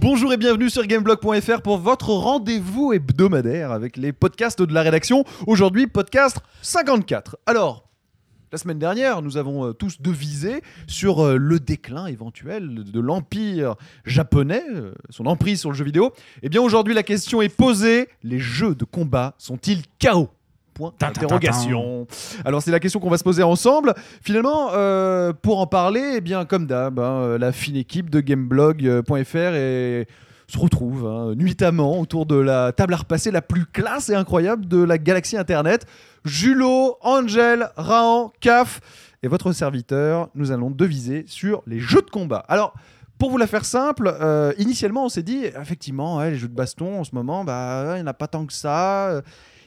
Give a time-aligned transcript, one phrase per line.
[0.00, 5.24] Bonjour et bienvenue sur gameblog.fr pour votre rendez-vous hebdomadaire avec les podcasts de la rédaction.
[5.46, 7.36] Aujourd'hui, podcast 54.
[7.46, 7.87] Alors,
[8.52, 13.74] la semaine dernière, nous avons euh, tous devisé sur euh, le déclin éventuel de l'empire
[14.04, 16.12] japonais, euh, son emprise sur le jeu vidéo.
[16.42, 20.28] Eh bien, aujourd'hui, la question est posée les jeux de combat sont-ils chaos
[20.74, 22.06] Point d'interrogation.
[22.44, 23.94] Alors c'est la question qu'on va se poser ensemble.
[24.22, 29.36] Finalement, euh, pour en parler, eh bien comme d'hab, hein, la fine équipe de gameblog.fr
[29.36, 30.06] et
[30.48, 34.66] se retrouve hein, nuitamment autour de la table à repasser la plus classe et incroyable
[34.66, 35.86] de la galaxie Internet.
[36.24, 38.80] Julo, Angel, Rahan, Caf
[39.22, 42.44] et votre serviteur, nous allons deviser sur les jeux de combat.
[42.48, 42.74] Alors,
[43.18, 47.00] pour vous la faire simple, euh, initialement on s'est dit, effectivement, les jeux de baston
[47.00, 49.22] en ce moment, bah, il n'y en a pas tant que ça.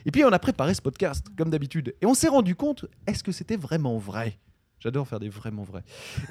[0.05, 1.93] Et puis on a préparé ce podcast, comme d'habitude.
[2.01, 4.39] Et on s'est rendu compte, est-ce que c'était vraiment vrai?
[4.81, 5.83] J'adore faire des vraiment vrais.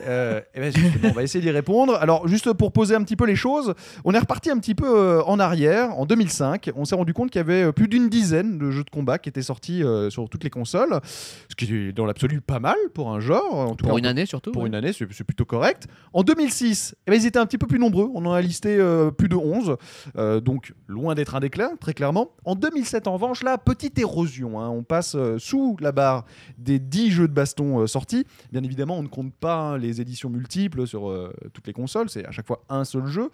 [0.07, 1.95] Euh, et ben justement, on va essayer d'y répondre.
[1.95, 4.87] Alors, juste pour poser un petit peu les choses, on est reparti un petit peu
[4.89, 6.71] euh, en arrière, en 2005.
[6.75, 9.19] On s'est rendu compte qu'il y avait euh, plus d'une dizaine de jeux de combat
[9.19, 11.01] qui étaient sortis sur toutes les consoles,
[11.49, 13.55] ce qui est dans l'absolu pas mal pour un genre.
[13.55, 14.51] En tout Pour cas, une année surtout.
[14.53, 14.69] pour ouais.
[14.69, 15.87] une année, c'est plutôt correct.
[16.13, 18.11] En 2006, eh ben, ils étaient un petit peu plus nombreux.
[18.15, 19.77] On en a listé euh, plus de 11.
[20.17, 22.31] Euh, donc, loin d'être un déclin, très clairement.
[22.45, 24.61] En 2007, en revanche, là, petite érosion.
[24.61, 24.69] hein.
[24.69, 26.25] On passe sous la barre
[26.59, 28.27] des 10 jeux de baston sortis.
[28.53, 32.11] Bien évidemment, on ne compte pas hein, les éditions multiples sur euh, toutes les consoles.
[32.11, 33.31] C'est à chaque fois un seul jeu.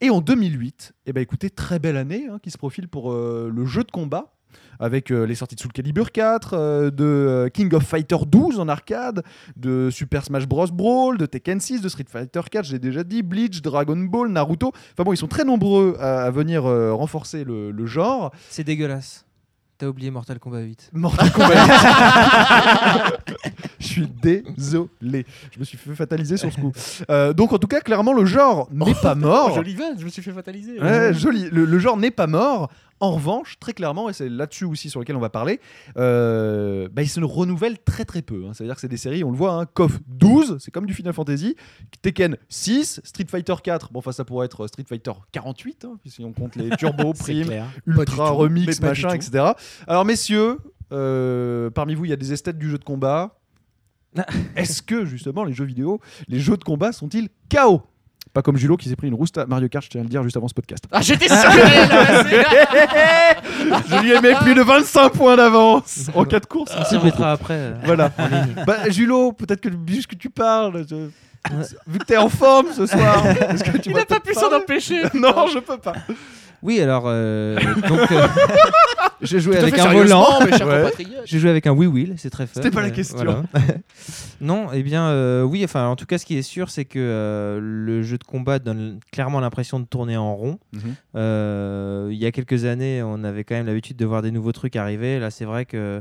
[0.00, 3.50] Et en 2008, eh ben, écoutez, très belle année hein, qui se profile pour euh,
[3.54, 4.32] le jeu de combat
[4.78, 8.68] avec euh, les sorties de Soul Calibur 4, euh, de King of Fighter 12 en
[8.68, 9.24] arcade,
[9.56, 13.22] de Super Smash Bros Brawl, de Tekken 6, de Street Fighter 4, j'ai déjà dit,
[13.22, 14.72] Bleach, Dragon Ball, Naruto.
[14.92, 18.32] Enfin bon, ils sont très nombreux à, venir renforcer le, le genre.
[18.50, 19.24] C'est dégueulasse.
[19.76, 20.90] T'as oublié Mortal Kombat 8.
[20.94, 21.54] Mortal Kombat.
[23.80, 25.26] Je suis désolé.
[25.52, 26.72] Je me suis fait fataliser sur ce coup.
[27.10, 29.48] Euh, donc en tout cas, clairement, le genre n'est pas mort.
[29.52, 30.80] Oh, jolie vanne, je me suis fait fataliser.
[30.80, 31.48] Ouais, joli.
[31.50, 32.70] Le, le genre n'est pas mort.
[33.04, 35.60] En revanche, très clairement, et c'est là-dessus aussi sur lequel on va parler,
[35.98, 38.46] euh, bah, il se renouvelle très très peu.
[38.46, 38.52] hein.
[38.54, 41.12] C'est-à-dire que c'est des séries, on le voit, hein, KOF 12, c'est comme du Final
[41.12, 41.54] Fantasy,
[42.00, 46.24] Tekken 6, Street Fighter 4, bon, enfin ça pourrait être Street Fighter 48, hein, si
[46.24, 47.66] on compte les Turbo, Prime, clair.
[47.86, 49.52] Ultra, Remix, machin, etc.
[49.86, 50.56] Alors messieurs,
[50.90, 53.38] euh, parmi vous, il y a des esthètes du jeu de combat.
[54.56, 57.82] Est-ce que justement les jeux vidéo, les jeux de combat sont-ils KO
[58.34, 60.10] Pas comme Julo qui s'est pris une rouste à Mario Kart, je tiens à le
[60.10, 60.84] dire juste avant ce podcast.
[60.90, 61.36] Ah, j'étais sûr
[63.88, 66.72] je lui ai mis plus de 25 points d'avance en 4 courses.
[66.78, 67.54] On s'y remettra après.
[67.54, 68.10] euh, Voilà.
[68.66, 70.84] Bah, Julo, peut-être que juste que tu parles.
[70.88, 71.08] je-
[71.86, 74.50] Vu que t'es en forme ce soir, est-ce que tu Il n'a pas pu s'en
[74.52, 75.02] empêcher.
[75.14, 75.92] Non, je peux pas.
[76.64, 77.56] Oui, alors, euh,
[77.88, 78.26] donc, euh,
[79.20, 80.26] j'ai joué avec un volant.
[81.26, 82.52] J'ai joué avec un Wii Wheel, c'est très fun.
[82.54, 83.16] C'était pas la euh, question.
[83.16, 83.42] voilà.
[84.40, 86.98] non, eh bien, euh, oui, enfin, en tout cas, ce qui est sûr, c'est que
[86.98, 90.58] euh, le jeu de combat donne clairement l'impression de tourner en rond.
[91.14, 94.52] Euh, il y a quelques années, on avait quand même l'habitude de voir des nouveaux
[94.52, 95.18] trucs arriver.
[95.18, 96.00] Là, c'est vrai que.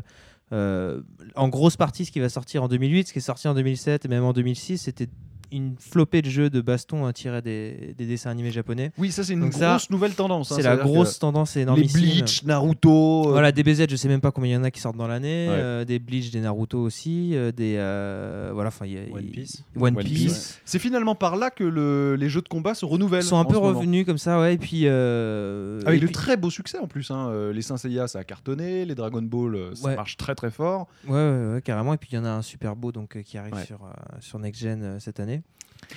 [0.54, 1.02] euh,
[1.36, 4.06] en grosse partie, ce qui va sortir en 2008, ce qui est sorti en 2007
[4.06, 5.10] et même en 2006, c'était
[5.54, 8.92] une flopée de jeux de baston hein, tirés des, des dessins animés japonais.
[8.98, 10.52] Oui, ça c'est une Donc ça, grosse nouvelle tendance.
[10.52, 10.56] hein.
[10.58, 11.88] c'est la grosse tendance que Les.
[11.88, 13.28] Bleach, Naruto.
[13.28, 14.98] euh, Voilà, des BZ, je sais même pas combien il y en a qui sortent
[14.98, 15.56] dans l'année, Ouais.
[15.58, 19.26] euh, des Bleach, des Naruto aussi, euh, des euh, voilà, enfin il y a One
[19.30, 19.64] Piece.
[19.76, 20.24] One, One Piece.
[20.24, 20.62] Piece.
[20.66, 23.24] C'est finalement par là que le- les jeux de combat se renouvellent.
[23.24, 23.68] Ils sont un peu moment.
[23.80, 26.88] revenus comme ça, ouais, et puis euh, Avec et de puis- très beaux succès en
[26.88, 27.12] plus.
[27.12, 27.52] hein.
[27.54, 28.86] Les Saint Seiya, ça a cartonné.
[28.86, 29.96] Les Dragon Ball, ça Ouais.
[29.96, 30.88] marche très très fort.
[31.08, 33.22] ouais, ouais, ouais, carrément, et puis il y en a un super beau donc euh,
[33.22, 33.66] qui arrive Ouais.
[33.66, 33.90] sur euh,
[34.20, 35.43] sur Next Gen euh, cette année.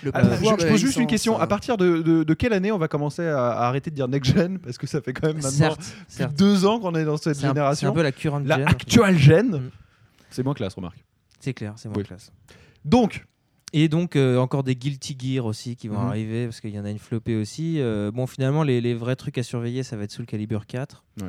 [0.02, 1.38] Le Ah, je, pose juste une question.
[1.38, 4.08] À partir de, de- de quelle année on va commencer à, à arrêter de dire
[4.08, 6.34] next gen Parce que ça fait quand même maintenant Certes, certes.
[6.36, 7.88] deux ans qu'on est dans cette un, c'est génération.
[7.88, 8.68] un peu la current La gen.
[8.68, 9.48] actual gen.
[9.56, 9.70] Mm.
[10.30, 11.02] C'est moins classe, remarque.
[11.40, 12.04] C'est clair, c'est moins Oui.
[12.04, 12.30] classe.
[12.84, 13.24] Donc,
[13.72, 16.08] Et donc euh, encore des Guilty Gear aussi qui vont Mhm.
[16.08, 17.80] arriver parce qu'il y en a une flopée aussi.
[17.80, 20.66] Euh, bon finalement les, les vrais trucs à surveiller ça va être sous le Calibur
[20.66, 21.04] 4.
[21.22, 21.28] Ouais.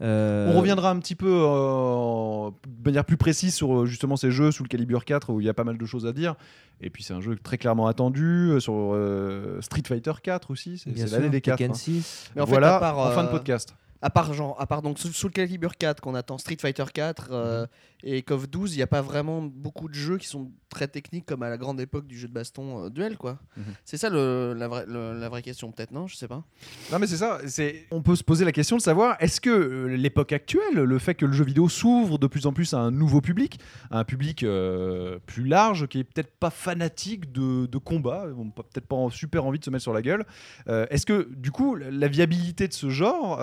[0.00, 4.32] Euh, on reviendra un petit peu euh, de manière plus précise sur euh, justement ces
[4.32, 6.34] jeux sous le Calibur 4 où il y a pas mal de choses à dire.
[6.80, 10.78] Et puis c'est un jeu très clairement attendu sur euh, Street Fighter 4 aussi.
[10.78, 11.58] C'est l'année des 4.
[11.58, 11.74] Tekken hein.
[11.74, 12.30] 6.
[12.34, 13.76] Mais en fait, voilà, à part, en fin de podcast.
[14.04, 17.66] À part genre, à part donc Soul Calibur 4 qu'on attend, Street Fighter 4 euh,
[18.02, 21.24] et KOF 12, il n'y a pas vraiment beaucoup de jeux qui sont très techniques
[21.24, 23.38] comme à la grande époque du jeu de baston euh, duel quoi.
[23.56, 23.64] Mhm.
[23.84, 26.44] C'est ça le- la, vraie, le- la vraie question peut-être non, je sais pas.
[26.92, 29.48] Non mais c'est ça, c'est on peut se poser la question de savoir est-ce que
[29.50, 32.78] euh, l'époque actuelle, le fait que le jeu vidéo s'ouvre de plus en plus à
[32.78, 33.58] un nouveau public,
[33.90, 38.86] à un public euh, plus large qui est peut-être pas fanatique de, de combat, peut-être
[38.86, 40.26] pas en- super envie de se mettre sur la gueule,
[40.68, 43.38] euh, est-ce que du coup la la viabilité de ce genre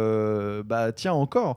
[0.00, 1.56] euh, bah tient encore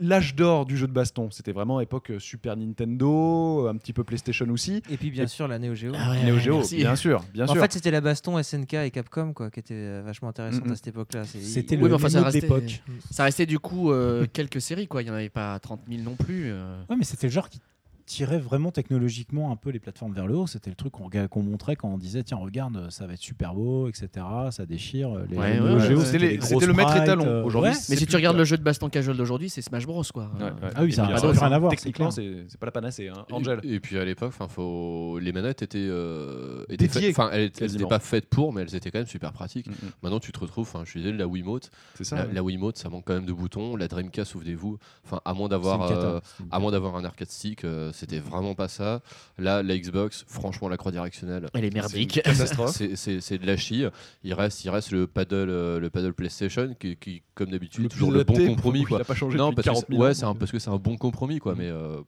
[0.00, 4.02] L'âge d'or du jeu de baston, c'était vraiment époque euh, Super Nintendo, un petit peu
[4.02, 4.82] PlayStation aussi.
[4.90, 5.92] Et puis bien sûr la Neo Geo.
[5.92, 6.76] Neo Geo, merci.
[6.78, 7.62] bien sûr, bien en sûr.
[7.62, 10.88] fait, c'était la baston SNK et Capcom quoi, qui était euh, vachement intéressante à cette
[10.88, 11.22] époque-là.
[11.22, 12.82] C'était Oui, le mais enfin, ça restait- d'époque.
[13.12, 16.02] Ça restait du coup euh, quelques séries quoi, il y en avait pas 30 000
[16.02, 16.46] non plus.
[16.50, 16.76] euh.
[16.90, 17.60] Ouais, mais c'était le genre qui
[18.06, 20.46] tirait vraiment technologiquement un peu les plateformes vers le haut.
[20.46, 23.52] C'était le truc qu'on qu'on montrait quand on disait tiens regarde ça va être super
[23.54, 24.08] beau, etc.
[24.50, 25.10] Ça déchire.
[25.28, 26.04] Les Ouais, les ouais, ouais.
[26.40, 27.24] C'était le maître étalon.
[27.26, 27.76] euh, Aujourd'hui, ouais.
[27.90, 30.30] Mais si tu regardes le le jeu de baston casual d'aujourd'hui, c'est Smash Bros quoi.
[30.38, 30.50] Ouais, ouais.
[30.76, 32.12] Ah oui, ça Et a puis, plus alors, rien à voir, c'est Techniquement, clair.
[32.12, 33.08] c'est c'est pas la panacée.
[33.08, 33.24] Hein.
[33.28, 33.60] Et- Angel.
[33.64, 35.18] Et, puis à l'époque, enfin, faut...
[35.20, 37.80] les manettes étaient, euh, étaient enfin, elles, elles quasiment.
[37.80, 39.66] étaient pas faites pour, mais elles étaient quand même super pratiques.
[39.68, 39.72] Mm.
[40.04, 42.24] Maintenant, tu te retrouves, enfin, je suis désolé, la Wiimote, C'est ça.
[42.32, 43.74] la, Wiimote, ça manque quand même de boutons.
[43.74, 47.28] La Dreamcast, souvenez-vous, enfin, à moins d'avoir, euh, C'est une à moins d'avoir un arcade
[47.30, 49.00] stick, euh, c'était vraiment pas ça.
[49.38, 51.48] Là, la Xbox, franchement, la croix directionnelle.
[51.54, 52.20] Elle est merdique.
[52.24, 53.84] C'est- de la chie.
[54.22, 57.88] Il reste, il reste le paddle, euh, le paddle PlayStation qui, qui, comme d'habitude, est
[57.88, 58.84] toujours le bon adapté, compromis.
[58.84, 59.04] Quoi.
[59.04, 60.70] pas changé Non, depuis parce 40 que, 000 ouais, ans, c'est un- parce que c'est
[60.70, 61.54] un bon compromis, quoi.
[61.54, 61.58] Mm.
[61.58, 62.00] Mais euh,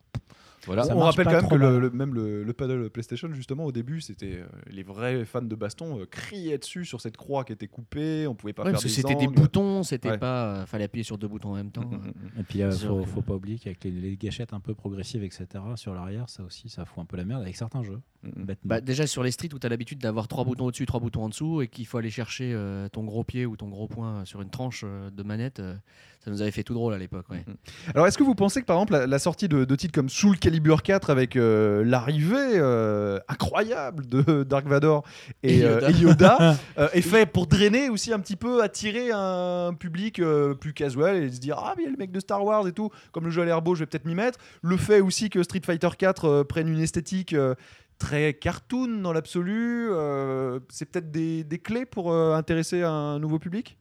[0.66, 0.86] voilà.
[0.94, 4.00] On rappelle quand même que le, le- même le, le paddle PlayStation, justement, au début,
[4.00, 7.68] c'était euh, les vrais fans de baston euh, criaient dessus sur cette croix qui était
[7.68, 8.26] coupée.
[8.26, 10.18] On pouvait pas Ouais, faire parce que des c'était des boutons, c'était Ouais.
[10.18, 10.44] pas.
[10.62, 11.88] euh, fallait appuyer sur deux boutons en même temps.
[12.38, 15.46] Et puis, il faut, faut pas oublier qu'avec les, les gâchettes un peu progressives, etc.,
[15.76, 18.00] sur l'arrière, ça aussi, ça fout un peu la merde avec certains jeux.
[18.24, 18.68] Bêtement.
[18.68, 21.22] Bah, déjà sur les streets où tu as l'habitude d'avoir trois boutons au-dessus, trois boutons
[21.24, 24.24] en dessous, et qu'il faut aller chercher euh, ton gros pied ou ton gros poing
[24.24, 25.74] sur une tranche euh, de manette, euh,
[26.24, 27.26] ça nous avait fait tout drôle à l'époque.
[27.30, 27.44] ouais.
[27.94, 30.08] Alors, est-ce que vous pensez que par exemple la, la sortie de, de titres comme
[30.08, 35.04] Soul Calibur 4 avec euh, l'arrivée euh, incroyable de Dark Vador
[35.44, 35.90] et, Et euh, Yoda.
[35.90, 40.54] et Yoda euh, est fait pour drainer aussi un petit peu, attirer un public euh,
[40.54, 42.66] plus casual et se dire ah mais il y a le mec de Star Wars
[42.66, 44.40] et tout, comme le jeu a l'air beau, je vais peut-être m'y mettre.
[44.62, 47.54] Le fait aussi que Street Fighter 4 euh, prenne une esthétique euh,
[47.98, 53.38] très cartoon dans l'absolu, euh, c'est peut-être des, des clés pour euh, intéresser un nouveau
[53.38, 53.76] public?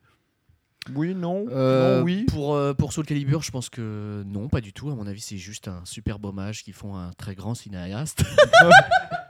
[0.96, 2.26] Oui, non, Euh, non, oui.
[2.30, 4.90] Pour, pour Soul Calibur, je pense que non, pas du tout.
[4.90, 8.24] À mon avis, c'est juste un superbe hommage qu'ils font à un très grand cinéaste.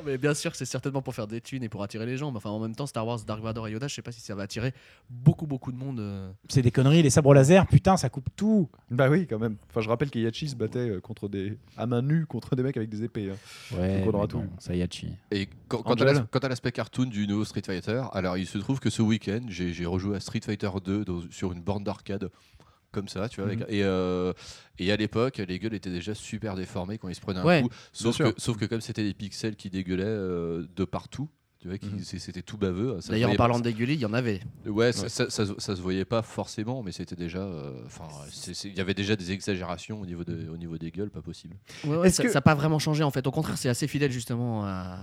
[0.00, 2.16] Non, mais bien sûr que c'est certainement pour faire des thunes et pour attirer les
[2.16, 2.30] gens.
[2.30, 4.20] Mais enfin, en même temps, Star Wars, Dark Vador et Yoda, je sais pas si
[4.20, 4.72] ça va attirer
[5.10, 6.00] beaucoup, beaucoup de monde.
[6.00, 6.30] euh.
[6.48, 8.68] C'est des conneries, les sabres laser, putain, ça coupe tout.
[8.90, 9.56] Bah oui, quand même.
[9.68, 12.76] Enfin, je rappelle qu'Iyachi se battait euh, contre des à main nue contre des mecs
[12.76, 13.30] avec des épées.
[13.30, 13.76] hein.
[13.76, 14.48] Ouais, Donc on aura mais bon, tout.
[14.58, 15.08] ça y a chi.
[15.30, 18.38] Et quand, quant à Angel l'as- quant à l'aspect cartoon du nouveau Street Fighter, alors
[18.38, 21.52] il se trouve que ce week-end, j'ai j'ai rejoué à Street Fighter 2 dans- sur
[21.52, 22.30] une borne d'arcade.
[22.92, 23.46] Comme ça, tu vois.
[23.50, 23.66] avec- Mhm.
[23.68, 24.32] et, euh,
[24.78, 27.62] et à l'époque, les gueules étaient déjà super déformées quand ils se prenaient un Ouais,
[27.62, 27.68] coup.
[27.92, 31.28] Sauf que, sauf que comme c'était des pixels qui dégueulaient euh, de partout,
[31.60, 32.00] tu vois, Mhm.
[32.02, 32.98] c'était tout baveux.
[33.08, 34.40] D'ailleurs, en parlant pas- de dégueuler, il y en avait.
[34.66, 35.08] Ouais, ça, Ouais.
[35.10, 37.40] ça, ça se- ça se voyait pas forcément, mais c'était déjà.
[37.42, 38.08] euh, Enfin,
[38.64, 41.54] il y avait déjà des exagérations au niveau, de, au niveau des gueules, pas possible.
[41.84, 43.26] Ouais, ouais, ça que- n'a pas vraiment changé en fait.
[43.26, 44.98] Au contraire, c'est assez fidèle justement à,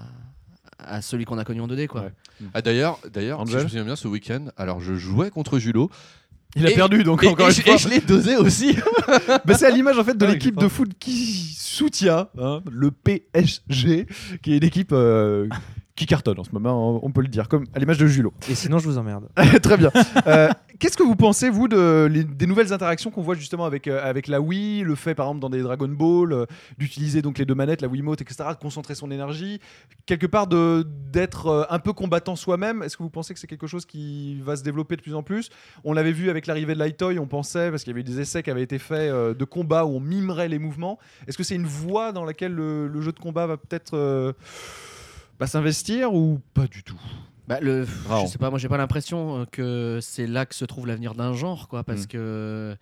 [0.80, 1.88] à celui qu'on a connu en 2D.
[1.88, 2.02] Quoi.
[2.02, 2.14] Ouais.
[2.54, 5.90] Ah d'ailleurs, d'ailleurs, si je me souviens bien, ce week-end, alors je jouais contre Julo.
[6.56, 7.74] Il a Et- perdu, donc Et, encore et une je- fois.
[7.74, 8.76] et je l'ai dosé aussi.
[9.46, 12.90] Mais c'est à l'image en fait de Ah l'équipe de foot qui soutient hein, le
[12.92, 14.08] PSG,
[14.42, 15.48] qui est une équipe euh,
[15.98, 18.32] qui cartonne en ce moment, on peut le dire, comme à l'image de Julo.
[18.50, 19.28] Et sinon, je vous emmerde.
[19.62, 19.92] Très bien.
[20.28, 20.48] Euh,
[20.80, 24.00] Qu'est-ce que vous pensez, vous, de, les- des nouvelles interactions qu'on voit justement avec, euh,
[24.08, 26.46] avec la Wii, le fait par exemple dans des Dragon Ball, euh,
[26.78, 29.60] d'utiliser donc les deux manettes, la Wiimote, etc., de concentrer son énergie,
[30.06, 32.84] quelque part d'être un peu combattant soi-même?
[32.84, 35.24] Est-ce que vous pensez que c'est quelque chose qui va se développer de plus en
[35.24, 35.50] plus?
[35.84, 38.20] On l'avait vu avec l'arrivée de Lightoy, on pensait, parce qu'il y avait eu des
[38.22, 41.00] essais qui avaient été faits de combat où on mimerait les mouvements.
[41.28, 44.36] Est-ce que c'est une voie dans laquelle le, le jeu de combat va peut-être
[45.38, 47.00] euh, bah, s'investir ou pas du tout?
[47.48, 48.26] Bah, le, Rare.
[48.26, 51.14] je sais pas, moi j'ai pas l'impression euh, que c'est là que se trouve l'avenir
[51.14, 52.08] d'un genre, quoi, parce Mm.
[52.08, 52.78] que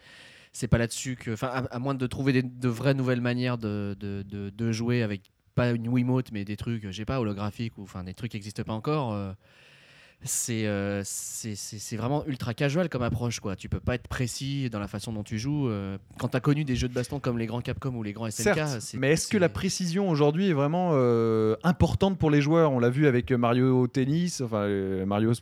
[0.52, 3.58] c'est pas là-dessus que, enfin, à, à moins de trouver des- de vraies nouvelles manières
[3.58, 5.22] de, de, de- de jouer avec
[5.54, 8.38] pas une Wiimote, mais des trucs, je sais pas, holographiques ou enfin des trucs qui
[8.38, 9.14] n'existent pas encore.
[9.14, 9.34] euh,
[10.24, 13.56] c'est euh, c'est vraiment ultra casual comme approche quoi.
[13.56, 15.70] Tu peux pas être précis dans la façon dont tu joues.
[15.70, 18.14] euh, quand tu as connu des jeux de baston comme les grands Capcom ou les
[18.14, 22.42] grands SNK, Certes, mais est-ce que la précision aujourd'hui est vraiment euh, importante pour les
[22.42, 22.72] joueurs?
[22.72, 24.68] On l'a vu avec Mario Tennis, enfin
[25.06, 25.34] Mario,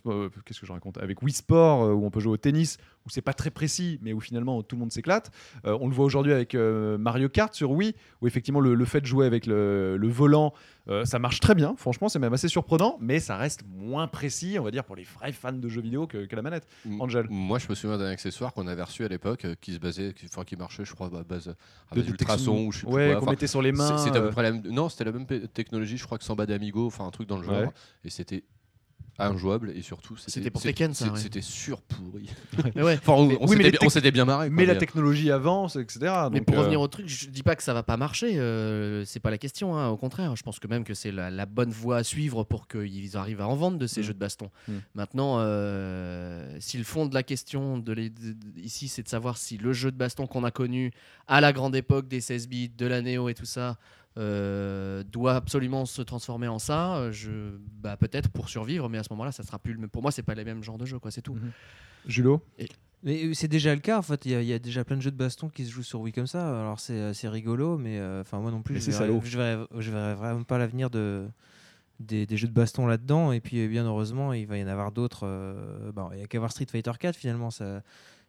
[0.44, 0.98] qu'est-ce que je raconte?
[0.98, 2.76] Avec Wii Sport, où on peut jouer au tennis,
[3.06, 5.30] où c'est pas très précis, mais où finalement tout le monde s'éclate.
[5.64, 9.06] On le voit aujourd'hui avec Mario Kart sur Wii, où effectivement le, le fait de
[9.06, 10.52] jouer avec le, le volant,
[10.88, 11.74] euh, ça marche très bien.
[11.76, 15.04] Franchement, c'est même assez surprenant, mais ça reste moins précis, on va dire pour les
[15.04, 16.66] vrais fans de jeux vidéo que, que la manette.
[17.00, 17.26] Angel.
[17.30, 20.12] Moi, je me souviens d'un accessoire qu'on avait reçu à l'époque euh, qui se basait,
[20.12, 21.48] qui, enfin, qui marchait, je crois, à base,
[21.90, 22.12] à De base détection.
[22.12, 23.96] ultrasons ou je sais Ouais, qu'on Enfin, mettait sur les mains.
[23.98, 24.62] C'était à euh, peu près la même.
[24.70, 27.44] Non, c'était la même technologie, je crois que Samba d'Amigo, enfin un truc dans le
[27.44, 27.54] genre.
[27.60, 27.68] Ouais.
[28.04, 28.44] Et c'était
[29.18, 31.18] injouable et surtout c'était C'était pour c'était- Tekken, ça, c'est- ouais.
[31.18, 32.28] C'était surpourri.
[32.76, 32.94] Ouais.
[33.00, 34.48] Enfin, on, oui, s'était les on s'était bien marré.
[34.48, 36.12] quoi, mais la technologie avance, etc.
[36.32, 39.04] Mais pour euh, revenir au truc, je dis pas que ça va pas marcher, euh,
[39.04, 40.34] c'est pas la question, hein, au contraire.
[40.36, 43.40] Je pense que même que c'est la, la bonne voie à suivre pour qu'ils arrivent
[43.40, 44.04] à en vendre de ces Mm.
[44.04, 44.50] jeux de baston.
[44.68, 44.72] Mm.
[44.94, 49.08] Maintenant, euh, si le fond de la question de les- de- de- ici, c'est de
[49.08, 50.92] savoir si le jeu de baston qu'on a connu
[51.28, 53.76] à la grande époque des 16 bits, de la Néo et tout ça,
[54.18, 57.30] euh, doit absolument se transformer en ça, euh, je,
[57.80, 59.88] bah, peut-être pour survivre, mais à ce moment-là, ça sera plus le.
[59.88, 61.34] Pour moi, c'est pas les mêmes genres de jeux, quoi, c'est tout.
[61.34, 61.50] Mhm.
[62.06, 62.42] Julot
[63.02, 64.24] Mais euh, c'est déjà le cas en fait.
[64.26, 65.82] Il y, a- il y a déjà plein de jeux de baston qui se jouent
[65.82, 66.60] sur Wii comme ça.
[66.60, 69.20] Alors c'est c'est rigolo, mais euh, enfin moi non plus, Mais je c'est verrais, salaud.
[69.24, 71.26] je verrais- je verrais vraiment pas l'avenir de
[72.00, 73.32] des, des jeux de baston là-dedans.
[73.32, 75.24] Et puis bien heureusement, il va y en avoir d'autres.
[75.26, 77.50] euh, bon, il y a qu'à voir Street Fighter 4 finalement.
[77.50, 77.82] Ça,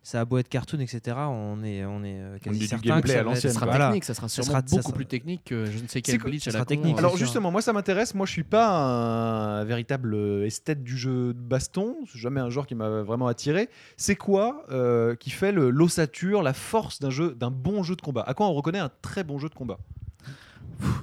[0.08, 1.18] ça a beau être cartoon, etc.
[1.18, 3.52] On est on est euh, On quasi dit du certain gameplay que à ça l'ancienne,
[3.54, 3.86] Ça sera voilà.
[3.88, 6.20] technique, ça sera sûrement sera- ça beaucoup sera- plus technique que je ne sais quel
[6.20, 8.14] glitch ça à la con, technique, euh, Alors justement, moi ça m'intéresse.
[8.14, 11.96] Moi je suis pas un véritable esthète du jeu de baston.
[12.06, 13.68] C'est jamais un genre qui m'a vraiment attiré.
[13.98, 18.22] C'est quoi euh, qui fait l'ossature, la force d'un jeu, d'un bon jeu de combat?
[18.28, 19.80] À quoi on reconnaît un très bon jeu de combat?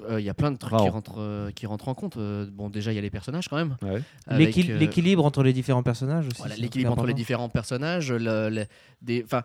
[0.09, 0.85] Euh, Il y a plein de trucs Wow.
[0.85, 2.17] qui, rentrent, euh, qui rentrent en compte.
[2.17, 3.77] Euh, bon, déjà, il y a les personnages quand même.
[3.83, 4.03] Ouais.
[4.31, 6.39] Euh, L'équilibre entre les différents personnages aussi.
[6.39, 8.13] voilà, l'équilibre entre les différents personnages.
[8.13, 8.67] le- le-
[9.01, 9.43] des, enfin,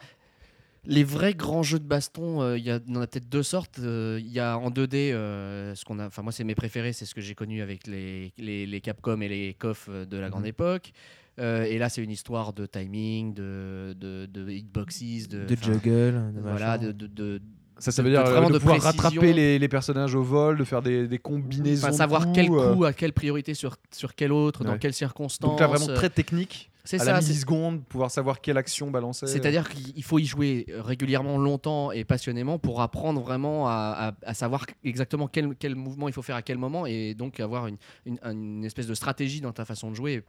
[0.85, 3.79] les vrais grands jeux de baston, euh, il y, a- en a peut-être deux sortes.
[3.79, 6.93] Euh, Il y a en 2D, euh, ce qu'on a, enfin moi c'est mes préférés,
[6.93, 10.29] c'est ce que j'ai connu avec les, les, les Capcom et les KOF de la
[10.29, 10.47] grande Mhm.
[10.49, 10.91] époque.
[11.39, 16.33] Euh, et là, c'est une histoire de timing, de, de, de hitboxes, de, de juggle,
[16.33, 16.87] de voilà, machin.
[16.87, 17.41] de, de- de-
[17.79, 19.03] Ça, ça veut dire de- euh, vraiment de, de pouvoir précision.
[19.03, 21.83] rattraper les, les personnages au vol, de faire des, des combinaisons.
[21.85, 24.67] enfin, de savoir coups, quel euh, coup, à quelle priorité sur, sur quel autre, Ouais.
[24.67, 25.49] dans quelles circonstances.
[25.51, 26.71] Donc là vraiment très technique.
[26.83, 27.11] c'est À ça.
[27.13, 29.27] la milliseconde, pouvoir savoir quelle action balancer.
[29.27, 34.33] C'est-à-dire qu'il faut y jouer régulièrement, longtemps et passionnément pour apprendre vraiment à, à- à
[34.33, 37.77] savoir exactement quel, quel mouvement il faut faire à quel moment et donc avoir une,
[38.05, 40.23] une- une espèce de stratégie dans ta façon de jouer.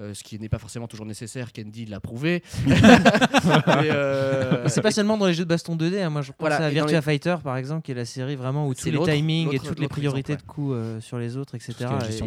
[0.00, 2.42] Euh, ce qui n'est pas forcément toujours nécessaire, Candy l'a prouvé.
[3.84, 6.02] Euh, C'est pas seulement dans les jeux de baston 2D.
[6.02, 6.10] hein.
[6.10, 8.66] Moi, je pense Voilà, à Virtua les- Fighter, par exemple, qui est la série vraiment
[8.66, 11.36] où tous C'est les timings et toutes les priorités exemple, de coups euh, sur les
[11.36, 11.74] autres, etc.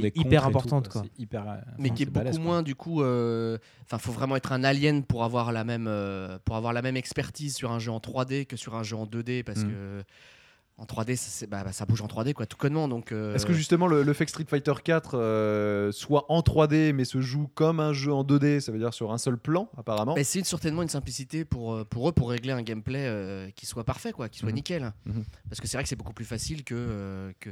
[0.04, 0.90] est hyper et tout, importante.
[0.90, 1.04] quoi.
[1.18, 4.52] Hyper, euh, mais qui est beaucoup balèze, moins du coup euh, enfin faut vraiment être
[4.52, 7.92] un alien pour avoir la même euh, pour avoir la même expertise sur un jeu
[7.92, 9.68] en 3D que sur un jeu en 2D parce Mm.
[9.70, 10.04] que
[10.82, 13.36] en 3D ça, c'est- bah, bah, ça bouge en 3D quoi tout connement donc euh,
[13.36, 17.06] Est-ce que justement le, le fait que Street Fighter 4 euh, soit en 3D mais
[17.06, 20.16] se joue comme un jeu en 2D, ça veut dire sur un seul plan apparemment
[20.16, 23.66] bah, c'est certainement une simplicité pour, euh, pour eux pour régler un gameplay euh, qui
[23.66, 24.56] soit parfait quoi qui soit Mhm.
[24.56, 25.24] nickel Mhm.
[25.50, 27.50] parce que c'est vrai que c'est beaucoup plus facile que euh, que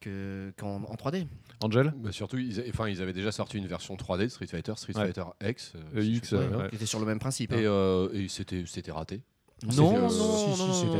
[0.00, 1.26] que- qu'en en 3D
[1.62, 4.74] Angel Bah, surtout, ils, enfin, ils avaient déjà sorti une version 3D de Street Fighter,
[4.76, 5.04] Street Ouais.
[5.10, 5.72] Fighter X.
[5.74, 6.68] euh, si ouais.
[6.68, 7.70] qui était sur le même principe Et, hein.
[7.70, 9.22] euh, et c'était raté.
[9.64, 10.98] Non c'était, non euh, non c'était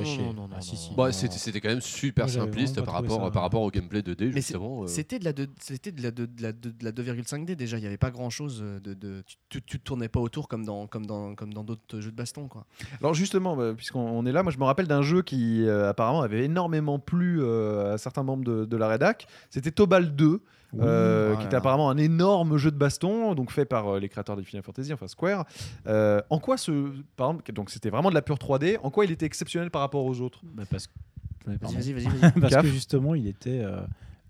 [0.56, 0.96] Ah, si, non.
[0.96, 4.30] Bah, c'était c'était quand même super simpliste par rapport, par rapport au gameplay 2D, Mais
[4.40, 4.84] c'est- justement.
[4.84, 4.86] euh.
[4.86, 7.76] C'était de la deux- c'était de la deux- de la deux- de la 2,5D déjà.
[7.76, 10.86] Il n'y avait pas grand chose de, de- tu, te tournais pas autour comme dans
[10.86, 12.64] comme dans comme dans d'autres jeux de baston quoi.
[13.02, 15.90] Alors justement, bah, puisqu'on on est là, moi je me rappelle d'un jeu qui euh,
[15.90, 19.26] apparemment avait énormément plu euh, à certains membres de, de la rédac.
[19.50, 20.40] C'était Tobal 2,
[20.80, 21.58] euh, Oh qui était là.
[21.58, 24.92] apparemment un énorme jeu de baston, donc fait par euh, les créateurs de Final Fantasy,
[24.92, 25.44] enfin Square.
[25.87, 28.78] Euh, en quoi ce, par exemple, donc c'était vraiment de la pure 3D.
[28.82, 30.40] En quoi il était exceptionnel par rapport aux autres?
[30.54, 30.88] Bah, parce.
[31.46, 32.40] Vas-y vas-y vas-y.
[32.40, 33.80] parce que justement, il était euh,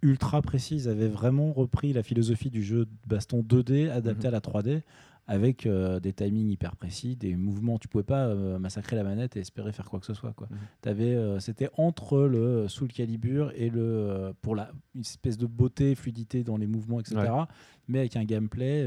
[0.02, 0.76] ultra précis.
[0.76, 4.34] Ils avaient vraiment repris la philosophie du jeu de baston 2D adapté Mhm.
[4.34, 4.82] à la 3D
[5.28, 7.78] avec euh, des timings hyper précis, des mouvements.
[7.78, 10.32] Tu pouvais pas euh, massacrer la manette et espérer faire quoi que ce soit.
[10.32, 10.48] Quoi.
[10.82, 15.94] T'avais, euh, c'était entre le Soul Calibur et le pour la une espèce de beauté,
[15.96, 17.16] fluidité dans les mouvements, etc.
[17.16, 17.44] Ouais.
[17.88, 18.84] Mais avec un gameplay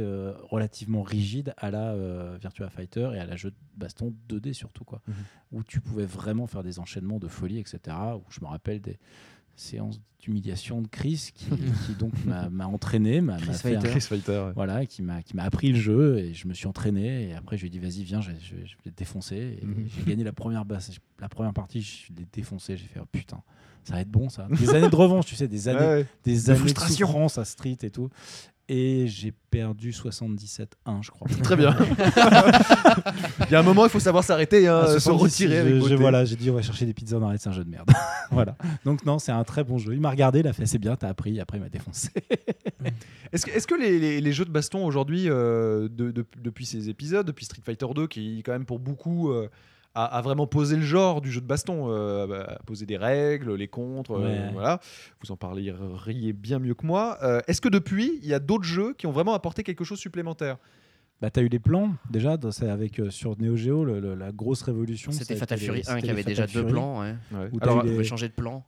[0.49, 1.95] relativement rigide à la
[2.37, 5.13] Virtua Fighter et à la jeu de baston 2D surtout quoi, Mhm.
[5.53, 7.95] où tu pouvais vraiment faire des enchaînements de folie, etc.
[8.15, 8.97] Où je me rappelle des
[9.59, 11.45] séances d'humiliation de Chris qui,
[11.85, 13.89] qui donc m'a entraîné, m'a fait un- Fighter.
[13.89, 14.43] Chris Fighter.
[14.47, 14.51] ouais.
[14.53, 17.55] voilà, qui m'a qui m'a appris le jeu et je me suis entraîné et après
[17.57, 19.87] je lui ai dit vas-y viens je, je- je vais te défoncer et Mhm.
[19.95, 23.41] j'ai gagné la première basse la première partie je l'ai défoncé j'ai fait oh putain
[23.85, 26.05] ça va être bon ça des années de revanche tu sais des années Ouais, ouais.
[26.25, 27.07] des années de frustration.
[27.07, 28.09] souffrance à Street et tout
[28.69, 30.67] et j'ai perdu 77-1
[31.01, 31.27] je crois.
[31.43, 31.75] Très bien.
[33.47, 35.83] il y a un moment, il faut savoir s'arrêter, hein, Ah, se 76, retirer avec
[35.87, 37.69] je- voilà j'ai dit on va chercher des pizzas on arrête c'est un jeu de
[37.69, 37.89] merde.
[38.31, 38.55] Voilà.
[38.85, 39.93] Donc non c'est un très bon jeu.
[39.93, 42.09] Il m'a regardé il a fait c'est bien t'as appris après il m'a défoncé.
[43.33, 46.65] Est-ce que, est-ce que les, les- les jeux de baston aujourd'hui, euh, de- de- depuis
[46.65, 49.49] ces épisodes, depuis Street Fighter 2, qui quand même pour beaucoup euh,
[50.05, 53.67] a vraiment posé le genre du jeu de baston, euh, a posé des règles, les
[53.67, 54.49] contres, euh, Ouais.
[54.53, 54.79] voilà.
[55.23, 57.17] Vous en parleriez bien mieux que moi.
[57.23, 59.99] Euh, Est-ce que depuis, il y a d'autres jeux qui ont vraiment apporté quelque chose
[59.99, 60.57] supplémentaire?
[61.21, 64.31] Bah, t'as eu les plans déjà, c'est avec euh, sur Neo Geo le- le- la
[64.31, 65.11] grosse révolution.
[65.11, 67.01] C'était Fatal Fury 1 c'était qui avait déjà deux plans.
[67.01, 67.13] Ouais.
[67.51, 68.63] Où t'as Alors, On les- pouvait changer de plan.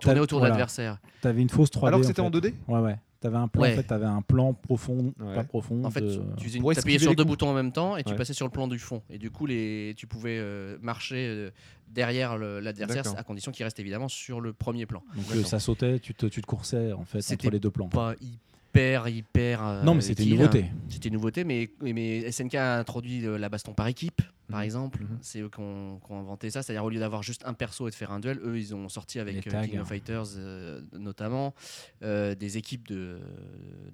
[0.00, 0.50] Tourner autour de voilà.
[0.54, 0.98] l'adversaire.
[1.22, 1.86] T'avais une fausse 3D.
[1.88, 2.40] Alors que c'était en fait.
[2.40, 2.96] 2D Ouais, ouais.
[3.24, 3.72] T'avais un plan, Ouais.
[3.72, 5.34] en fait, t'avais un plan profond, Ouais.
[5.34, 5.82] pas profond.
[5.82, 8.18] En fait, de- tu, tu esquiver sur deux boutons en même temps et tu Ouais.
[8.18, 9.00] passais sur le plan du fond.
[9.08, 11.50] Et du coup, les, tu pouvais euh, marcher euh,
[11.88, 15.02] derrière l'adversaire à condition qu'il reste évidemment sur le premier plan.
[15.16, 17.88] Donc euh, ça sautait, tu te, tu te coursais en fait entre les deux plans.
[17.88, 19.64] Pas hyper, hyper.
[19.66, 20.64] euh, Non, mais c'était une nouveauté.
[20.70, 20.76] hein.
[20.90, 24.20] C'était une nouveauté, mais, mais SNK a introduit euh, la baston par équipe,
[24.50, 24.64] par Mhm.
[24.64, 25.00] exemple.
[25.02, 25.18] Mhm.
[25.20, 26.62] C'est eux qui ont, qui ont inventé ça.
[26.62, 28.88] C'est-à-dire, au lieu d'avoir juste un perso et de faire un duel, eux, ils ont
[28.88, 29.62] sorti avec Les euh.
[29.64, 31.54] King of Fighters euh, notamment
[32.02, 33.18] euh, des équipes de.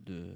[0.06, 0.26] de...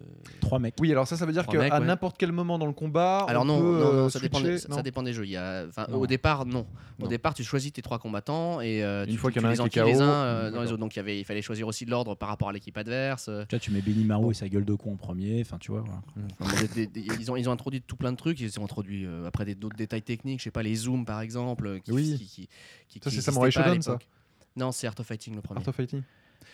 [0.41, 0.75] Trois mecs.
[0.81, 1.81] Oui, alors ça, ça veut dire qu'à ouais.
[1.81, 4.41] n'importe quel moment dans le combat, Alors on non, peut, non, non, euh, ça, dépend
[4.41, 5.25] des, ça non dépend des jeux.
[5.25, 6.67] Il y a, au départ, non.
[6.99, 7.07] Non.
[7.07, 9.61] Au départ, tu choisis tes trois combattants et euh, Une tu, fois tu a les
[9.61, 10.79] enquilles les uns euh, dans les autres.
[10.79, 13.25] Donc il, y avait, il fallait choisir aussi l'ordre par rapport à l'équipe adverse.
[13.25, 15.41] Tu vois, tu mets Benimaru et sa gueule de con en premier.
[15.41, 15.81] Enfin, tu vois.
[15.81, 16.01] voilà.
[16.39, 18.41] Enfin, ils, ont, ils ont introduit tout plein de trucs.
[18.41, 20.41] Ils ont introduit après d'autres détails techniques.
[20.41, 21.81] Je sais pas, les zooms par exemple.
[21.81, 22.17] Qui, Oui.
[22.19, 22.49] qui, qui-
[22.89, 24.09] qui- Ça, qui c'est Samurai Shodown, ça l'époque.
[24.57, 25.61] Non, c'est Art of Fighting le premier.
[25.61, 26.03] Art of Fighting.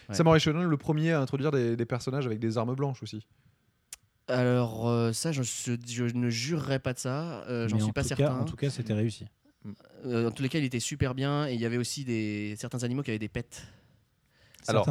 [0.08, 0.14] Ouais.
[0.14, 3.26] Samurai Shodown, le premier à introduire des, des personnages avec des armes blanches aussi.
[4.28, 7.42] Alors, euh, ça, je, je- je ne jurerais pas de ça.
[7.48, 8.26] euh, J'en suis pas certain.
[8.26, 9.26] Cas, en tout cas, c'était réussi.
[10.06, 11.48] Euh, en tous les cas, il était super bien.
[11.48, 13.66] Et il y avait aussi des, certains animaux qui avaient des pets.
[14.68, 14.86] Alors,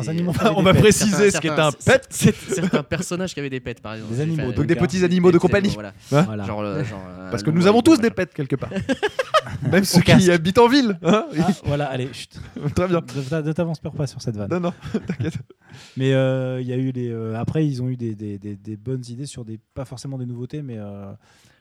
[0.57, 2.07] on va préciser Certains- ce qu'est un pet.
[2.09, 4.13] c- c- Certains personnages qui avaient des pets, par exemple.
[4.13, 5.69] Des animaux, Donc des petits un- animaux de compagnie.
[5.69, 5.93] Voilà.
[6.09, 6.43] Voilà.
[6.45, 8.69] Genre, le- genre, euh, Parce que un nous avons tous des pets quelque part.
[9.71, 10.97] Même ceux qui habitent en ville.
[11.03, 11.25] hein.
[11.39, 12.31] Ah, voilà, allez, chut.
[12.75, 13.01] Très bien.
[13.15, 14.49] Ne t'a- ne t'avance pas sur cette vanne.
[14.51, 14.73] Non, non,
[15.07, 15.37] t'inquiète.
[15.97, 17.09] Mais euh, il y a eu les.
[17.09, 19.59] euh, après, ils ont eu des, des, des- des bonnes idées sur des.
[19.73, 20.75] Pas forcément des nouveautés, mais.
[20.77, 21.11] euh,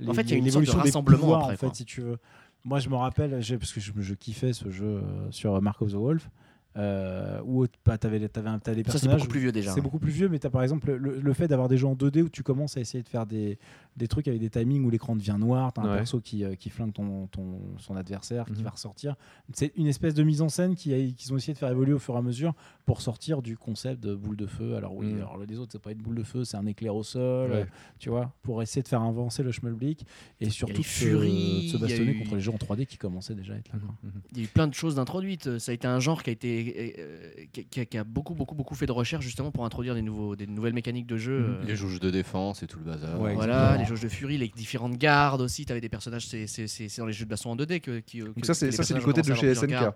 [0.06, 1.84] En fait, il y a une l'évolution sorte de des rassemblement après, en fait, si
[1.84, 2.16] tu veux.
[2.64, 5.00] Moi, je me rappelle, j'ai- parce que je, je kiffais ce jeu euh,
[5.30, 6.28] sur Mark of the Wolf,
[6.76, 9.18] euh, où bah, t'avais t'avais un- t'as les Ça, c'est personnages.
[9.20, 9.72] beaucoup plus vieux déjà.
[9.72, 9.82] C'est hein.
[9.82, 11.94] beaucoup plus vieux, mais tu as par exemple le, le fait d'avoir des jeux en
[11.94, 13.58] 2D où tu commences à essayer de faire des,
[13.96, 15.96] des trucs avec des timings où l'écran devient noir, tu as un Ouais.
[15.96, 18.62] perso qui, euh, qui flingue ton, ton, son adversaire, qui Mhm.
[18.62, 19.16] va ressortir.
[19.54, 21.94] C'est une espèce de mise en scène qui a- qu'ils ont essayé de faire évoluer
[21.94, 22.54] au fur et à mesure
[22.86, 24.76] pour sortir du concept de boule de feu.
[24.76, 25.16] Alors oui, Mhm.
[25.18, 27.56] alors les autres, c'est pas une boule de feu, c'est un éclair au sol, Ouais.
[27.62, 27.64] euh,
[27.98, 30.06] tu vois, pour essayer de faire avancer le schmelblick
[30.40, 33.56] et surtout de se- bastonner eu- contre les jeux en 3D qui commençaient déjà à
[33.56, 33.78] être là.
[33.80, 33.94] quoi.
[34.32, 35.58] Il y a eu plein de choses d'introduites.
[35.58, 36.57] Ça a été un genre qui a été
[36.98, 39.94] euh, qui, qui a, qui a beaucoup beaucoup beaucoup fait de recherche justement pour introduire
[39.94, 41.32] des nouveaux des nouvelles mécaniques de jeu.
[41.60, 43.20] euh, Les jauges de défense et tout le bazar.
[43.20, 43.80] Ouais, Voilà, exactement.
[43.82, 45.64] les jauges de furie, les différentes gardes aussi.
[45.66, 47.80] Tu avais des personnages, c'est c'est- c'est- c'est dans les jeux de baston en 2D
[47.80, 48.00] que.
[48.00, 49.92] qui- Donc que- ça, que c'est les ça, c'est du côté de chez SNK.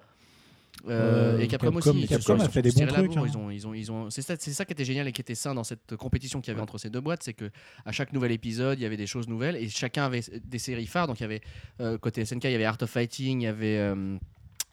[0.88, 2.06] Euh, et Capcom, Capcom- aussi.
[2.08, 3.24] Capcom ils a se fait des bons trucs, hein.
[3.26, 4.10] Ils ont, ils ont, ils ont.
[4.10, 6.50] C'est ça, c'est ça qui était génial et qui était sain dans cette compétition qu'il
[6.50, 7.50] y avait entre ces deux boîtes, c'est que
[7.84, 10.86] à chaque nouvel épisode, il y avait des choses nouvelles et chacun avait des séries
[10.86, 11.06] phares.
[11.06, 11.42] Donc il y avait
[11.80, 14.16] euh, côté SNK, il y avait Art of Fighting, il y avait euh,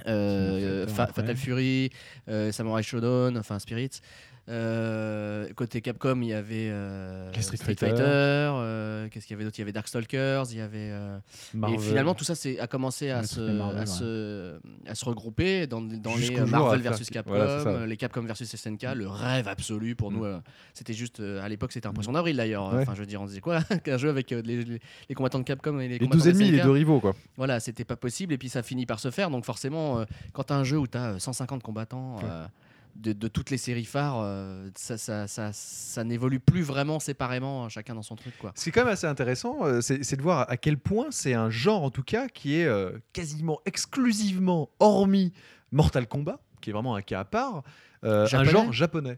[0.08, 0.88] euh.
[0.88, 1.92] Fatal Fury,
[2.28, 4.02] euh, Samurai Shodown, enfin Spirits.
[4.50, 7.86] Euh, côté Capcom, il y avait euh, Les Street Street Fighter.
[7.88, 8.02] Fighter.
[8.04, 9.58] euh, Qu'est-ce qu'il y avait d'autre?
[9.58, 10.46] Il y avait Darkstalkers.
[10.52, 10.92] Il y avait
[11.54, 11.80] Marvel.
[11.80, 13.86] et finalement, tout ça a commencé à, se, toutes les Marvel, à, ouais.
[13.86, 18.50] se, à se regrouper dans, dans les Marvel faire- versus Capcom, voilà, les Capcom versus
[18.56, 20.16] SNK, le rêve absolu pour Mm.
[20.16, 20.26] nous.
[20.74, 22.74] c'était juste, à l'époque, c'était un poisson d'avril d'ailleurs.
[22.74, 22.82] Ouais.
[22.82, 23.62] Enfin, je veux dire, on disait quoi?
[23.84, 26.48] Qu'un jeu avec les, les- les combattants de Capcom et les, Les combattants 12 ennemis,
[26.48, 26.66] de les SNK.
[26.66, 27.14] deux rivaux, quoi.
[27.38, 29.30] Voilà, c'était pas possible et puis ça finit par se faire.
[29.30, 32.18] Donc forcément, quand as un jeu où tu as 150 combattants
[33.00, 37.66] de, de toutes les séries phares, euh, ça, ça, ça, ça n'évolue plus vraiment séparément,
[37.66, 38.38] euh, chacun dans son truc.
[38.38, 38.52] quoi.
[38.56, 41.08] Ce qui est quand même assez intéressant, euh, c'est c'est de voir à quel point
[41.12, 45.34] c'est un genre, en tout cas, qui est euh, quasiment exclusivement, hormis
[45.72, 47.64] Mortal Kombat, qui est vraiment un cas à part,
[48.04, 49.18] euh, un genre japonais.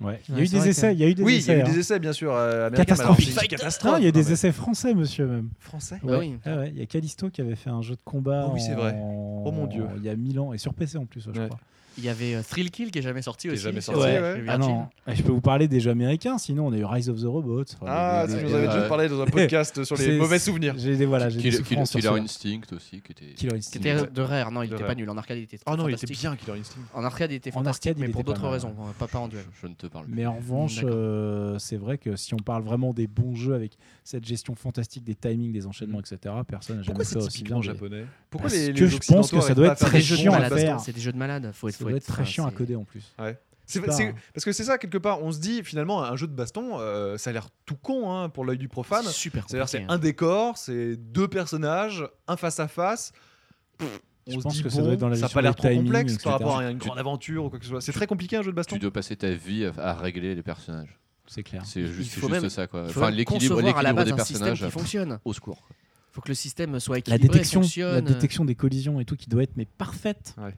[0.00, 0.20] Ouais.
[0.28, 1.38] Il y Ouais, a eu des essais, il y a eu des oui, il y
[1.38, 1.52] essais.
[1.52, 1.64] a eu hein.
[1.64, 3.34] des essais, bien sûr, euh, Catastrophique.
[3.48, 3.92] catastrophe.
[3.92, 5.50] Non, il y a Non, des mais- essais français, monsieur, même.
[5.60, 6.38] Français Bah oui.
[6.44, 8.46] Ah ouais, Il y a Callisto qui avait fait un jeu de combat.
[8.48, 8.92] Oh oui, c'est vrai.
[8.94, 9.84] en- Oh mon Dieu.
[9.98, 11.46] Il y a 1000 ans, et sur PC en plus, je Ouais.
[11.46, 11.60] crois.
[11.98, 13.62] Il y avait euh, Thrill Kill qui est jamais sorti Qui est aussi.
[13.64, 14.44] jamais sorti, ouais.
[14.48, 17.10] Ah non, Et je peux vous parler des jeux américains, sinon on a eu Rise
[17.10, 17.64] of the Robots.
[17.74, 20.16] Enfin, Ah, des- si, des- je vous avais déjà parlé dans un podcast sur les
[20.16, 20.74] mauvais souvenirs.
[20.78, 21.80] J'ai des, voilà, j'ai des Killer.
[21.80, 23.34] Instinct aussi, qui était.
[23.34, 23.80] Killer Qui Instinct.
[23.80, 24.92] était de rare, non, il De était rare.
[24.92, 25.08] pas nul.
[25.10, 26.80] En arcade, il était Oh non, il était bien, Killer Instinct.
[26.94, 29.06] En arcade, il était En fantastique, arcade, il mais pour était d'autres raisons, euh, pas,
[29.06, 29.44] pas en duel.
[29.60, 30.14] Je ne te parle plus.
[30.14, 33.76] Mais en revanche, euh, c'est vrai que si on parle vraiment des bons jeux avec
[34.04, 36.16] cette gestion fantastique des timings, des enchaînements, etc.,
[36.48, 37.60] personne n'a jamais Pourquoi fait c'est aussi bien.
[37.60, 38.04] japonais?
[38.30, 40.48] Pourquoi Parce les, que les je pense que ça doit être très chiant jeux à
[40.48, 40.80] faire.
[40.80, 41.50] C'est des jeux de malade.
[41.52, 43.12] Faut être, Ça faut doit être être très chiant à coder en plus.
[43.18, 43.38] Ouais.
[43.64, 45.22] C'est- parce que c'est ça quelque part.
[45.22, 48.28] On se dit finalement un jeu de baston, euh, ça a l'air tout con hein,
[48.28, 49.04] pour l'œil du profane.
[49.04, 49.96] C'est super C'est-à-dire c'est compliqué, hein.
[49.96, 53.12] un décor, c'est deux personnages, un face à face.
[53.80, 53.86] On
[54.26, 55.68] Je se pense dit que ça doit être dans la ça n'a pas l'air trop
[55.68, 56.22] complexe etc.
[56.24, 57.80] par rapport à une grande aventure ou quoi que ce soit.
[57.80, 58.76] C'est très compliqué un jeu de baston.
[58.76, 60.98] Tu dois passer ta vie à, à régler les personnages.
[61.26, 61.62] C'est clair.
[61.64, 62.84] C'est Il juste, juste même- ça, quoi.
[62.88, 64.64] Il faut Enfin, l'équilibre, la des un système personnages.
[64.64, 65.18] qui fonctionne.
[65.24, 65.62] Au secours.
[66.12, 69.30] faut que le système soit La équilibré, détection, la détection des collisions et tout qui
[69.30, 70.54] doit être mais parfaite, Ouais.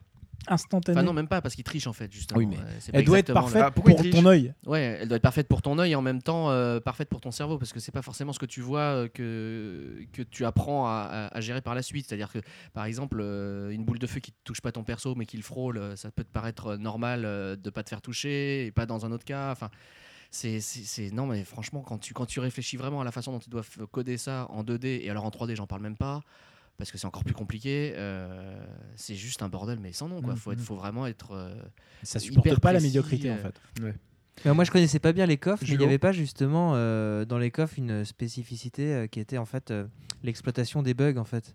[0.49, 0.97] Instantanée.
[0.99, 2.39] Enfin non, même pas parce qu'il triche en fait justement.
[2.39, 4.55] Oui, mais Euh, c'est pas Elle doit être le- parfaite Ah, pour ton œil.
[4.67, 7.21] Ouais, elle doit être parfaite pour ton œil et en même temps euh, parfaite pour
[7.21, 10.45] ton cerveau parce que c'est pas forcément ce que tu vois euh, que, que tu
[10.45, 12.07] apprends à, à- à gérer par la suite.
[12.09, 12.39] C'est-à-dire que
[12.73, 15.37] par exemple, euh, une boule de feu qui ne touche pas ton perso mais qui
[15.37, 19.05] le frôle, ça peut te paraître normal de pas te faire toucher et pas dans
[19.07, 19.51] un autre cas.
[19.53, 19.71] Enfin,
[20.31, 20.61] c'est,
[21.13, 23.61] non mais franchement quand tu quand tu réfléchis vraiment à la façon dont tu dois
[23.63, 26.23] f- coder ça en 2D et alors en 3D j'en parle même pas
[26.77, 27.93] parce que c'est encore plus compliqué.
[27.97, 28.65] euh,
[28.97, 30.37] c'est juste un bordel mais sans nom quoi.
[30.37, 31.55] Faut être, faut vraiment être euh,
[32.03, 33.95] Ça supporte Hyper pas la médiocrité en euh, fait.
[34.45, 37.39] Moi, je connaissais pas bien les coffres, mais il n'y avait pas justement euh, dans
[37.39, 39.87] les coffres une spécificité euh, qui était en fait euh,
[40.23, 41.55] l'exploitation des bugs en fait.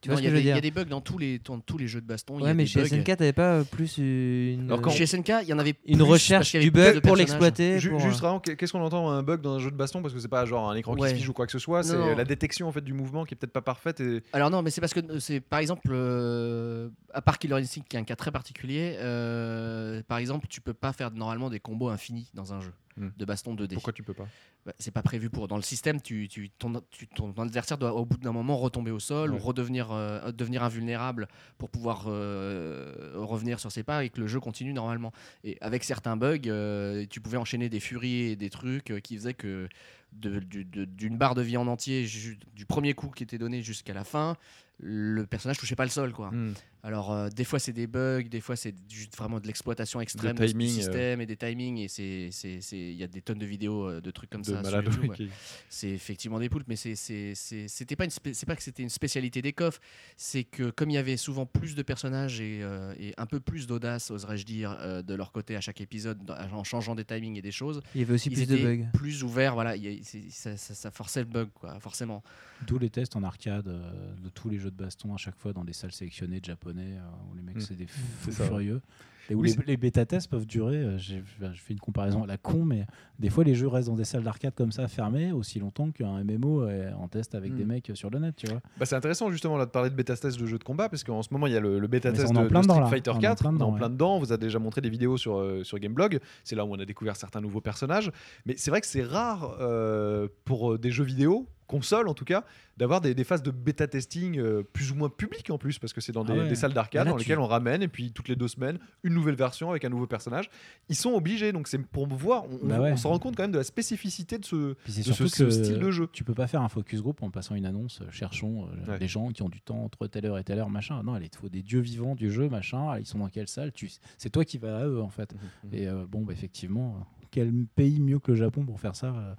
[0.00, 0.60] Tu Non, vois ce il y que a je veux des- Il y dire a
[0.62, 2.38] des bugs dans tous les, dans tous les jeux de baston.
[2.38, 2.86] il y a Ouais, mais des chez bugs.
[2.88, 5.96] SNK, t'avais pas euh, plus une, Alors, quand- Chez SNK, il y en avait une
[5.98, 8.80] plus recherche qu'il y du bug pour l'exploiter Ju- pour, Juste euh, vraiment, qu'est-ce qu'on
[8.80, 10.00] entend un bug dans un jeu de baston?
[10.00, 11.82] Parce que c'est pas genre un écran qui se fige ou quoi que ce soit,
[11.82, 14.00] c'est la détection en fait du mouvement qui est peut-être pas parfaite.
[14.00, 14.22] Et...
[14.32, 17.96] Alors non, mais c'est parce que c'est par exemple, euh, à part Killer Instinct qui
[17.96, 21.88] est un cas très particulier, euh, par exemple, tu peux pas faire normalement des combos
[21.88, 23.10] infinis dans un jeu Hmm.
[23.16, 23.74] de baston 2D.
[23.74, 24.28] Pourquoi tu peux pas?
[24.66, 25.48] Bah, c'est pas prévu pour.
[25.48, 28.90] Dans le système, tu, tu- ton, tu- ton adversaire doit au bout d'un moment retomber
[28.90, 29.36] au sol Ouais.
[29.36, 31.26] ou redevenir euh, devenir invulnérable
[31.58, 35.12] pour pouvoir euh, revenir sur ses pas et que le jeu continue normalement.
[35.44, 39.16] Et avec certains bugs, euh, tu pouvais enchaîner des furies et des trucs euh, qui
[39.16, 39.68] faisaient que
[40.12, 42.06] de- du- de- d'une barre de vie en entier,
[42.54, 44.36] du premier coup qui était donné jusqu'à la fin,
[44.78, 46.12] le personnage touchait pas le sol.
[46.12, 46.30] quoi.
[46.30, 46.52] Hmm.
[46.82, 50.36] Alors, euh, des fois, c'est des bugs, des fois, c'est juste vraiment de l'exploitation extrême
[50.36, 50.66] du euh.
[50.68, 51.76] système et des timings.
[51.98, 52.30] Et
[52.72, 54.62] il y a des tonnes de vidéos euh, de trucs comme De ça.
[54.64, 55.28] sur YouTube, ouais.
[55.68, 58.62] C'est effectivement des poulpes, mais c'est, c'est, c'est, c'était pas une spé- c'est pas que
[58.62, 59.80] c'était une spécialité des coffres.
[60.16, 63.40] C'est que comme il y avait souvent plus de personnages et, euh, et un peu
[63.40, 67.04] plus d'audace, oserais-je dire, euh, de leur côté à chaque épisode, dans- en changeant des
[67.04, 68.86] timings et des choses, il y avait aussi plus de bugs.
[68.94, 69.54] plus ouverts.
[69.54, 72.22] Voilà, y a- ça, ça- ça forçait le bug, quoi, forcément.
[72.66, 75.52] D'où les tests en arcade euh, de tous les jeux de baston à chaque fois
[75.52, 77.60] dans des salles sélectionnées de japonais euh, où les mecs Mm.
[77.60, 78.46] c'est des fous ouais.
[78.46, 78.80] furieux.
[79.28, 81.22] Et où Oui, les, bêta-tests peuvent durer, euh, j'ai
[81.54, 82.84] fais une comparaison à la con, mais
[83.20, 86.24] des fois les jeux restent dans des salles d'arcade comme ça fermées aussi longtemps qu'un
[86.24, 88.60] MMO est en test avec des mecs sur le net, tu vois.
[88.76, 91.04] Bah, c'est intéressant justement là de parler de bêta test de jeux de combat parce
[91.04, 92.86] qu'en ce moment il y a le, le bêta Mais test on de, Street là.
[92.86, 93.38] Fighter On est en 4.
[93.40, 93.78] plein on dedans, en ouais.
[93.78, 94.16] plein dedans.
[94.16, 96.18] On vous a déjà montré des vidéos sur, euh, sur Gameblog.
[96.42, 98.10] C'est là où on a découvert certains nouveaux personnages.
[98.46, 102.24] Mais c'est vrai que c'est rare euh, pour euh, des jeux vidéo console en tout
[102.24, 102.44] cas,
[102.76, 105.92] d'avoir des, des phases de bêta testing euh, plus ou moins publiques en plus, parce
[105.92, 106.48] que c'est dans des, Ah ouais.
[106.48, 109.14] des salles d'arcade dans tu- lesquelles on ramène, et puis toutes les deux semaines, une
[109.14, 110.50] nouvelle version avec un nouveau personnage.
[110.88, 112.92] Ils sont obligés, donc c'est pour voir, on, Bah on- ouais.
[112.92, 116.08] on se rend compte quand même de la spécificité de ce, de style de jeu.
[116.12, 118.98] tu peux pas faire un focus group en passant une annonce, euh, cherchons euh, Ouais.
[118.98, 121.02] des gens qui ont du temps entre telle heure et telle heure, machin.
[121.02, 122.98] Non, il faut des dieux vivants du jeu, machin.
[122.98, 123.72] Ils sont dans quelle salle?
[123.72, 123.90] Tu...
[124.18, 125.34] C'est toi qui vas à eux en fait.
[125.72, 129.36] Et euh, bon, bah, effectivement, quel pays mieux que le Japon pour faire ça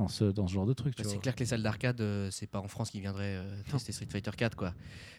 [0.00, 2.28] dans, ce, dans ce genre de truc Bah, c'est clair que les salles d'arcade, euh,
[2.30, 4.74] c'est pas en France qui viendraient euh, tester Street Fighter 4, quoi.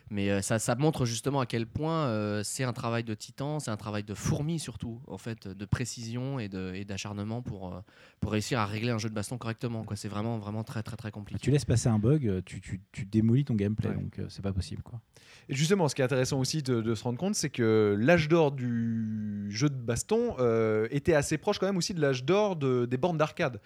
[0.10, 3.60] Mais euh, ça, ça montre justement à quel point euh, c'est un travail de titan,
[3.62, 7.74] c'est un travail de fourmi surtout, en fait, de précision et de- et d'acharnement pour,
[7.74, 7.80] euh,
[8.20, 9.84] pour réussir à régler un jeu de baston correctement.
[9.86, 9.96] Quoi.
[9.96, 11.40] C'est vraiment, vraiment très, très, très compliqué.
[11.42, 13.96] Tu laisses passer un bug, tu, tu, tu démolis ton gameplay, Ouais.
[13.96, 14.82] donc euh, c'est pas possible.
[14.84, 15.00] Quoi.
[15.48, 18.28] Et justement, ce qui est intéressant aussi de, de se rendre compte, c'est que l'âge
[18.28, 22.58] d'or du jeu de baston euh, était assez proche quand même aussi de l'âge d'or
[22.58, 23.62] de- des bornes d'arcade.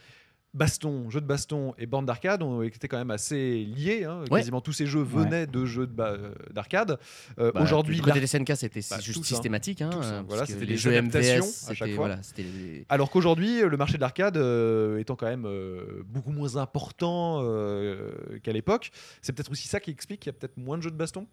[0.55, 4.05] Baston, jeux de baston et bornes d'arcade ont été quand même assez liés.
[4.05, 4.21] hein.
[4.31, 4.39] Ouais.
[4.39, 6.97] Quasiment tous ces jeux venaient de jeux euh, d'arcade.
[7.39, 9.35] Euh, Bah, Aujourd'hui, du côté des SNK, c'était Bah, juste tous, hein.
[9.35, 9.81] systématique.
[9.81, 10.13] hein, Tous, hein.
[10.13, 11.97] euh, Voilà, c'était les des jeux adaptations MVS, à chaque fois.
[11.97, 16.31] voilà, c'était les- Alors qu'aujourd'hui, le marché de l'arcade euh, étant quand même euh, beaucoup
[16.31, 18.91] moins important euh, qu'à l'époque,
[19.21, 21.27] c'est peut-être aussi ça qui explique qu'il y a peut-être moins de jeux de baston.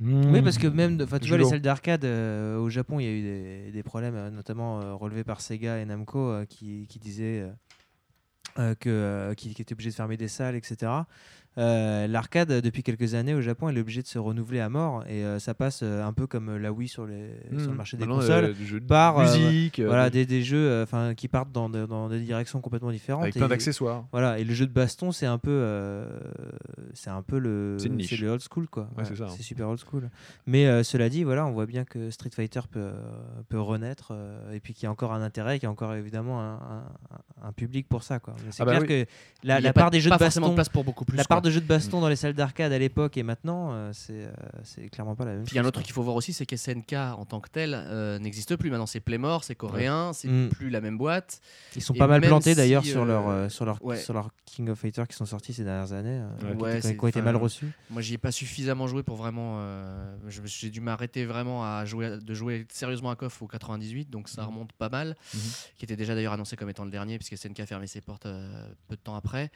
[0.00, 3.08] Oui, parce que même, enfin, tu vois, les salles d'arcade euh, au Japon, il y
[3.08, 6.86] a eu des, des problèmes, euh, notamment euh, relevés par Sega et Namco, euh, qui,
[6.88, 7.44] qui disaient
[8.58, 10.92] euh, euh, qu'ils étaient obligés de fermer des salles, etc.
[11.58, 15.02] Euh, L'arcade, depuis quelques années au Japon, elle est obligée de se renouveler à mort,
[15.08, 17.96] et euh, ça passe euh, un peu comme la Wii sur, les, sur le marché
[17.96, 18.54] des consoles.
[18.54, 22.20] des jeux de par, musique, voilà, des- des, jeux enfin qui partent dans, dans des
[22.20, 23.24] directions complètement différentes.
[23.24, 24.04] avec et- plein d'accessoires.
[24.12, 26.04] Voilà, et le jeu de baston, c'est un peu,
[26.94, 27.88] c'est un peu le, C'est
[28.20, 28.88] le old school quoi.
[28.96, 29.26] Ouais, c'est hein.
[29.36, 30.08] C'est super old school.
[30.46, 32.90] Mais cela dit, voilà, on voit bien que Street Fighter peut,
[33.48, 34.12] peut renaître
[34.52, 36.84] et puis qu'il y a encore un intérêt, qu'il y a encore évidemment un, un-
[37.48, 38.34] un public pour ça quoi.
[38.50, 39.04] C'est Ah bah clair oui.
[39.04, 41.16] que la, part des jeux de baston, de place pour beaucoup plus.
[41.16, 41.36] la quoi.
[41.36, 44.12] part de jeux de baston dans les salles d'arcade à l'époque et maintenant, euh, c'est,
[44.12, 44.32] euh,
[44.64, 46.16] c'est clairement pas la même Puis il y a un autre truc qu'il faut voir
[46.16, 48.70] aussi, c'est que SNK en tant que tel euh, n'existe plus.
[48.70, 50.48] Maintenant, c'est Playmore, c'est coréen, c'est Mm.
[50.50, 51.40] plus la même boîte.
[51.76, 53.96] Ils sont et pas mal plantés si, d'ailleurs sur leur sur leur ouais.
[53.96, 56.22] sur leur King of Fighters qui sont sortis ces dernières années,
[56.58, 56.80] Ouais.
[56.80, 57.68] qui, ont été mal reçus.
[57.90, 59.60] Moi, j'y ai pas suffisamment joué pour vraiment.
[60.44, 64.44] J'ai dû m'arrêter vraiment à jouer, de jouer sérieusement à KOF au 98, donc ça
[64.44, 65.16] remonte pas mal.
[65.34, 65.40] Mhm.
[65.78, 68.26] Qui était déjà d'ailleurs annoncé comme étant le dernier, puisque SNK a fermé ses portes
[68.88, 69.50] peu de temps après.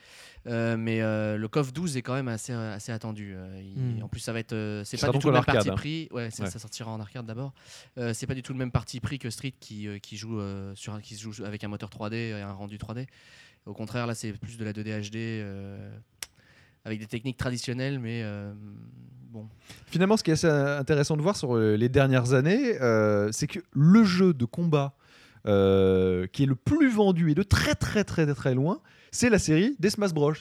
[0.45, 3.33] Mais le KOF 12 12 est quand même assez, euh, assez attendu.
[3.35, 4.03] Euh, il- Mm.
[4.03, 4.53] En plus, ça va être.
[4.53, 5.75] euh, c'est pas du tout le même parti hein.
[5.75, 6.07] pris.
[6.11, 7.53] Ouais, ça sortira en arcade d'abord.
[7.97, 10.73] Euh, c'est pas du tout le même parti pris que Street qui, qui, joue, euh,
[10.75, 13.07] sur qui se joue avec un moteur 3D et un rendu 3D.
[13.65, 15.97] Au contraire, là, c'est plus de la 2D HD euh,
[16.85, 18.53] avec des techniques traditionnelles, mais euh,
[19.31, 19.47] bon.
[19.87, 23.59] Finalement, ce qui est assez intéressant de voir sur les dernières années, euh, c'est que
[23.71, 24.95] le jeu de combat
[25.45, 28.79] euh, qui est le plus vendu et de très très très très loin,
[29.11, 30.33] c'est la série des Smash Bros.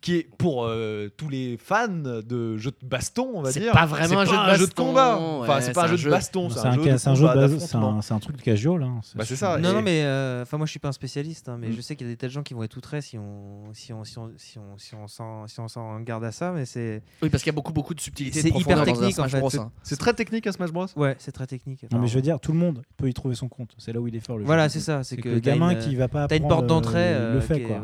[0.00, 3.72] Qui est pour euh, tous les fans de jeux de baston, on va C'est dire.
[3.72, 5.18] pas vraiment c'est un pas jeu de baston, combat.
[5.18, 6.92] Enfin, ouais, c'est pas un c'est jeu un de baston, C'est c'est un, un, jeu
[6.92, 7.98] de c'est un jeu combat, de base- c'est d'affrontement.
[7.98, 8.82] un, c'est un truc de casual.
[8.82, 9.00] Hein.
[9.14, 9.46] Bah, c'est sûr.
[9.46, 9.58] ça.
[9.58, 11.72] Non, et- non, mais euh, enfin moi je suis pas un spécialiste, hein, mais Mm.
[11.72, 13.64] je sais qu'il y a des tas de gens qui vont être outrés si on
[13.74, 16.52] si on si on si on si on s'en si on s'en garde à ça,
[16.52, 18.40] mais c'est Oui, parce qu'il y a beaucoup, beaucoup de subtilité.
[18.40, 19.38] C'est hyper technique, en Smash fait.
[19.40, 19.70] Bros, C'est- hein.
[19.82, 20.86] C'est très technique un Smash Bros.
[20.96, 21.84] ouais c'est très technique.
[21.92, 23.72] Non, mais je veux dire, tout le monde peut y trouver son compte.
[23.76, 24.38] C'est là où il est fort.
[24.38, 26.36] Le Voilà c'est ça, c'est C'est que, le t'as gamin une- qui va pas T'as
[26.36, 27.80] une apprendre, porte d'entrée, euh, euh, le fait quoi.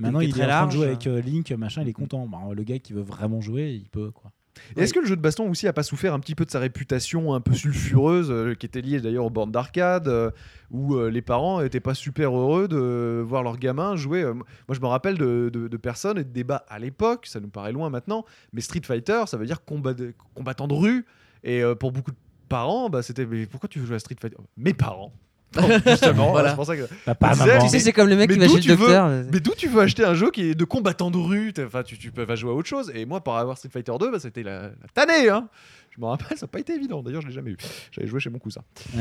[0.00, 1.88] Maintenant, qui est il très est en train de jouer avec euh, Link, machin, il
[1.88, 2.26] est content.
[2.26, 4.30] Bah, le gars qui veut vraiment jouer, il peut quoi.
[4.76, 6.58] Est-ce que le jeu de baston aussi a pas souffert un petit peu de sa
[6.58, 10.30] réputation un peu sulfureuse, euh, qui était liée d'ailleurs aux bornes d'arcade, euh,
[10.70, 14.44] où euh, les parents étaient pas super heureux de voir leurs gamins jouer euh, Moi,
[14.72, 17.72] je me rappelle de, de- de personnes et de débats à l'époque, ça nous paraît
[17.72, 21.06] loin maintenant, mais Street Fighter, ça veut dire combat de- combattant de rue.
[21.42, 22.16] Et euh, pour beaucoup de
[22.48, 24.36] parents, bah, c'était mais pourquoi tu veux jouer à Street Fighter?
[24.58, 25.12] Mes parents.
[25.56, 26.50] Non, justement, Voilà.
[26.50, 26.82] c'est pour ça que.
[27.06, 27.62] Bah, sais, maman.
[27.64, 29.06] Tu sais c'est comme le mec Mais qui va d'où chez tu le veux- docteur.
[29.06, 31.52] euh, Mais d'où tu veux acheter un jeu qui est de combattant de rue?
[31.66, 32.92] Enfin, tu, tu peux vas jouer à autre chose.
[32.94, 35.28] Et moi, pour avoir Street Fighter 2, bah, c'était la, la tannée.
[35.28, 35.48] Hein
[35.90, 37.02] je me rappelle, ça n'a pas été évident.
[37.02, 37.56] D'ailleurs, je l'ai jamais eu.
[37.92, 38.62] J'avais joué chez mon cousin.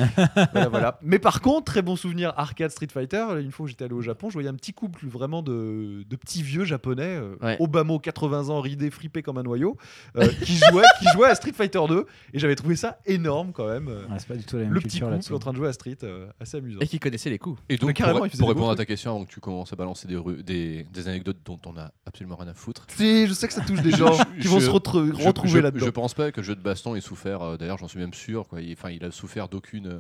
[0.54, 0.99] voilà, voilà.
[1.02, 3.25] Mais par contre, très bon souvenir arcade Street Fighter.
[3.39, 6.15] Une fois que j'étais allé au Japon, je voyais un petit couple vraiment de, de
[6.15, 7.58] petits vieux japonais, euh, Ouais.
[7.60, 9.78] Obama, 80 ans, ridé, fripé comme un noyau,
[10.17, 12.06] euh, qui, jouaient, qui jouaient à Street Fighter 2.
[12.34, 13.88] Et j'avais trouvé ça énorme quand même.
[13.88, 15.67] euh, Ouais, c'est pas du tout la même le petit couple en train de jouer
[15.67, 16.80] à Street, euh, assez amusant.
[16.82, 17.62] Et qui connaissait les coups.
[17.69, 20.08] Et donc, carrément, pour, pour répondre à ta question, avant que tu commences à balancer
[20.08, 22.86] des, des, des anecdotes dont on a absolument rien à foutre.
[22.89, 25.49] Si, je sais que ça touche des gens qui vont je- se retrouver Je- retrouver
[25.54, 25.86] je, là-dedans.
[25.86, 27.41] Je pense pas que le jeu de baston ait souffert.
[27.41, 28.47] euh, D'ailleurs, j'en suis même sûr.
[28.47, 28.61] Quoi.
[28.61, 29.87] Il, il a souffert d'aucune.
[29.87, 29.99] euh,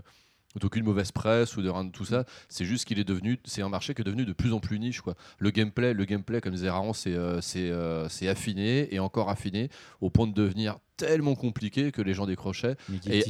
[0.59, 3.61] d'aucune mauvaise presse ou de rien de tout ça c'est juste qu'il est devenu c'est
[3.61, 6.41] un marché qui est devenu de plus en plus niche quoi le gameplay le gameplay
[6.41, 9.69] comme disait Raon c'est euh, c'est euh, c'est affiné et encore affiné
[10.01, 12.77] au point de devenir tellement compliqué que les gens décrochaient
[13.13, 13.21] Et-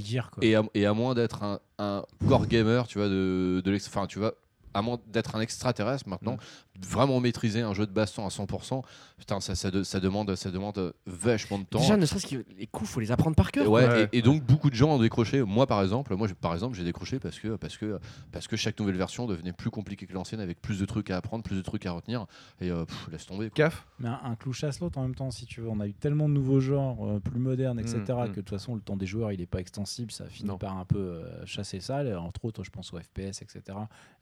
[0.41, 3.87] et à, et à moins d'être un, un core gamer, tu vois, de, de l'ex-
[3.89, 4.33] enfin, tu vois,
[4.73, 6.37] à moins d'être un extraterrestre maintenant,
[6.81, 8.83] vraiment maîtriser un jeu de baston à 100%,
[9.17, 11.79] putain, ça, ça, de- ça demande, ça demande vachement de temps.
[11.79, 13.69] Déjà, ne serait-ce que les coups, faut les apprendre par Et, cœur.
[13.69, 14.09] ouais, Ouais.
[14.13, 15.41] et, et donc beaucoup de gens ont décroché.
[15.43, 17.99] Moi par exemple, moi j'ai- par exemple j'ai décroché parce que parce que
[18.31, 21.17] parce que chaque nouvelle version devenait plus compliquée que l'ancienne avec plus de trucs à
[21.17, 22.25] apprendre, plus de trucs à retenir
[22.61, 23.49] et euh, pff, laisse tomber.
[23.49, 23.55] quoi.
[23.55, 23.85] CAF?
[23.99, 25.69] Mais un, un clou chasse l'autre en même temps, si tu veux.
[25.69, 28.25] On a eu tellement de nouveaux genres, euh, plus modernes, etc., Mm, mm.
[28.27, 30.11] que de toute façon, le temps des joueurs, il n'est pas extensible.
[30.11, 30.57] Ça finit Non.
[30.57, 32.03] par un peu euh, chasser ça.
[32.03, 33.61] Et Entre autres, je pense au FPS, etc.,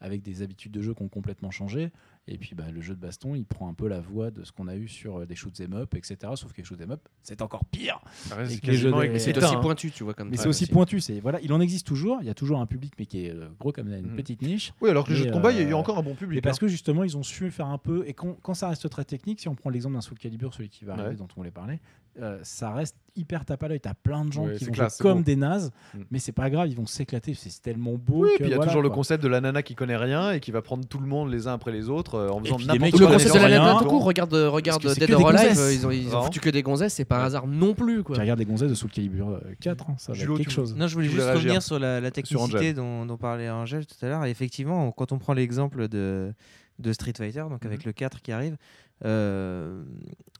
[0.00, 1.90] avec des habitudes de jeu qui ont complètement changé.
[2.30, 4.52] Et puis, bah, le jeu de baston, il prend un peu la voie de ce
[4.52, 6.16] qu'on a eu sur euh, des shoots 'em up, etc.
[6.34, 8.00] Sauf que les shoots 'em up, c'est encore pire.
[8.14, 9.60] c'est les de- les aussi hein.
[9.60, 10.12] pointu, tu vois.
[10.14, 10.72] Comme Mais c'est aussi aussi.
[10.72, 11.00] pointu.
[11.00, 12.18] C'est voilà, il en existe toujours.
[12.20, 14.16] Il y a toujours un public, mais qui est euh, gros comme une Mm.
[14.16, 14.72] petite niche.
[14.82, 16.14] Oui, alors que les jeux de combat, il y a eu euh, encore un bon
[16.14, 16.38] public.
[16.38, 16.60] Et parce hein.
[16.60, 18.04] que justement, ils ont su faire un peu.
[18.06, 20.68] Et quand, quand ça reste très technique, si on prend l'exemple d'un Soul Calibur, celui
[20.68, 21.14] qui va arriver, Ouais.
[21.16, 21.80] dont on voulait parler,
[22.20, 23.80] euh, ça reste hyper tape à l'œil.
[23.80, 25.24] T'as plein de gens Ouais, qui vont classe, comme beau.
[25.24, 25.98] des nazes, Mm.
[26.10, 27.34] mais c'est pas grave, ils vont s'éclater.
[27.34, 28.24] C'est tellement beau.
[28.24, 29.96] Oui, que puis il y a voilà, toujours le concept de la nana qui connaît
[29.96, 32.40] rien et qui va prendre tout le monde les uns après les autres euh, en
[32.42, 33.00] Et faisant n'importe quoi.
[33.00, 35.48] Le concept de la nana tout court, regarde, euh, regarde Dead que or des Alive,
[35.56, 35.74] gonzesses.
[35.74, 38.02] ils ont, ils ont foutu que des gonzesses, c'est pas un hasard non plus.
[38.04, 38.14] Quoi.
[38.16, 40.52] Tu regardes des gonzesses de Soul Calibur euh, 4, hein, ça va Julo, être quelque
[40.52, 40.74] chose.
[40.76, 42.74] Non, je voulais juste revenir sur la, technicité Angel.
[42.74, 44.24] dont, parlait Angèle tout à l'heure.
[44.26, 46.32] Effectivement, quand on prend l'exemple de,
[46.78, 48.56] de Street Fighter, donc avec le 4 qui arrive,
[49.04, 49.84] euh,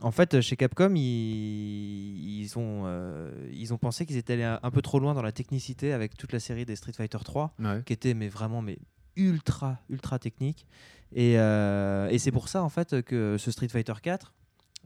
[0.01, 4.61] en fait, chez Capcom, ils, ils ont, euh, ils ont pensé qu'ils étaient allés un,
[4.63, 7.55] un peu trop loin dans la technicité avec toute la série des Street Fighter 3,
[7.59, 7.83] Ouais.
[7.85, 8.79] qui était mais vraiment mais
[9.17, 10.67] ultra, ultra technique.
[11.15, 14.38] Et, euh, et c'est pour ça, en fait, que ce Street Fighter 4, fait-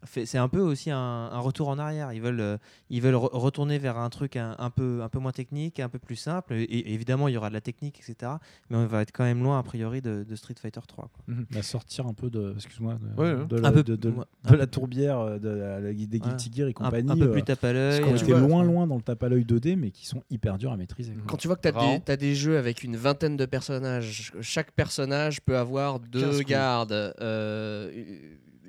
[0.04, 2.12] c'est un peu aussi un, un retour en arrière.
[2.12, 2.56] Ils veulent, euh,
[2.90, 5.88] ils veulent re- retourner vers un truc un, un peu, un peu moins technique, un
[5.88, 6.54] peu plus simple.
[6.54, 8.32] Et, et évidemment, il y aura de la technique, etc.
[8.70, 11.08] Mais on va être quand même loin, a priori, de, de Street Fighter 3.
[11.12, 11.34] quoi.
[11.50, 13.46] Va sortir un peu de, excuse-moi, de, Ouais, ouais.
[13.46, 14.56] de la, Un peu- de, de- ouais.
[14.56, 16.18] la tourbière, euh, de la- la- des Ouais.
[16.18, 17.10] Guilty Gear et compagnie.
[17.10, 18.00] un peu euh, plus tape à l'œil.
[18.02, 20.58] Euh, es vois- loin, loin dans le tape à l'œil 2D, mais qui sont hyper
[20.58, 21.12] durs à maîtriser.
[21.12, 21.22] quoi.
[21.28, 21.94] Quand tu vois que tu as, Vraiment.
[21.94, 26.42] des, t'as des jeux avec une vingtaine de personnages, chaque personnage peut avoir 15 deux
[26.42, 27.14] gardes,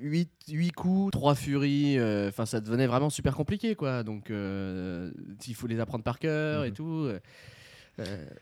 [0.04, 4.04] 8, coups, 3 furies, euh, enfin ça devenait vraiment super compliqué quoi.
[4.04, 5.12] Donc euh,
[5.48, 6.76] il faut les apprendre par cœur et Mhm.
[6.76, 7.08] tout.
[7.08, 7.20] euh,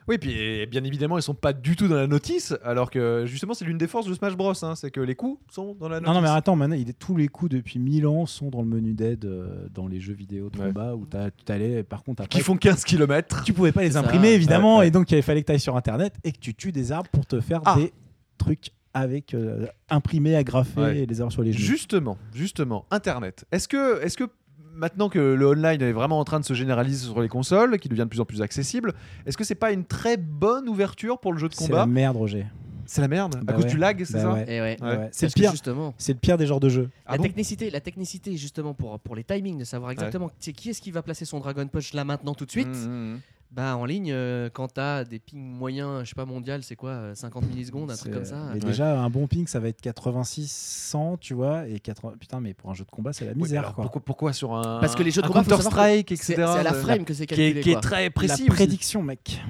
[0.07, 3.25] Oui, puis et bien évidemment, ils sont pas du tout dans la notice, alors que
[3.27, 4.53] justement, c'est l'une des forces de Smash Bros.
[4.63, 6.07] hein, c'est que les coups sont dans la notice.
[6.07, 8.61] Non, non, mais attends, maintenant, il est, tous les coups depuis 1000 ans sont dans
[8.61, 10.67] le menu d'aide euh, dans les jeux vidéo de Ouais.
[10.67, 13.43] combat où t'as- tu allais, par contre, après, Qui font 15 km.
[13.43, 14.87] tu pouvais pas les Ça, imprimer évidemment, ouais, ouais.
[14.87, 17.09] et donc il fallait que tu ailles sur internet et que tu tues des arbres
[17.09, 17.75] pour te faire Ah.
[17.75, 17.91] des
[18.37, 20.97] trucs avec euh, imprimé, agrafé Ouais.
[20.99, 21.63] et les erreurs sur les genoux.
[21.65, 23.45] Justement, justement, Internet.
[23.51, 24.25] Est-ce que, est-ce que
[24.73, 27.89] maintenant que le online est vraiment en train de se généraliser sur les consoles, qui
[27.89, 28.93] devient de plus en plus accessible,
[29.25, 31.85] est-ce que c'est pas une très bonne ouverture pour le jeu de C'est combat la
[31.85, 32.45] merde, Roger.
[32.85, 33.69] C'est la merde Bah À cause ouais.
[33.71, 34.45] du lag, c'est Bah ça ouais.
[34.53, 34.77] Et ouais.
[34.81, 35.09] Ouais, ouais.
[35.13, 35.51] C'est que pire.
[35.51, 35.93] justement.
[35.97, 36.89] C'est le pire des genres de jeux.
[37.05, 40.69] Ah la bon technicité, la technicité justement pour, pour les timings, de savoir exactement qui
[40.69, 42.67] est-ce qui va placer son Dragon Punch là maintenant tout de suite.
[42.67, 43.19] Mmh, mmh, mmh.
[43.51, 46.91] Bah en ligne, euh, quand t'as des pings moyens, je sais pas mondial, c'est quoi,
[46.91, 48.45] euh, 50 millisecondes, un truc C'est- comme ça.
[48.53, 48.69] Mais Ouais.
[48.69, 51.67] déjà, un bon ping, ça va être 86, 100, tu vois.
[51.67, 52.13] Et 80...
[52.17, 53.81] Putain, mais pour un jeu de combat, c'est la Oui, misère, alors, quoi.
[53.83, 56.33] pourquoi, pourquoi sur un Parce que les jeux de combat, Counter Strike, C'est etc.
[56.37, 57.61] c'est à la de- frame que c'est qui est, calculé.
[57.61, 58.33] qui est très La précis.
[58.43, 58.45] aussi.
[58.45, 59.41] prédiction, mec.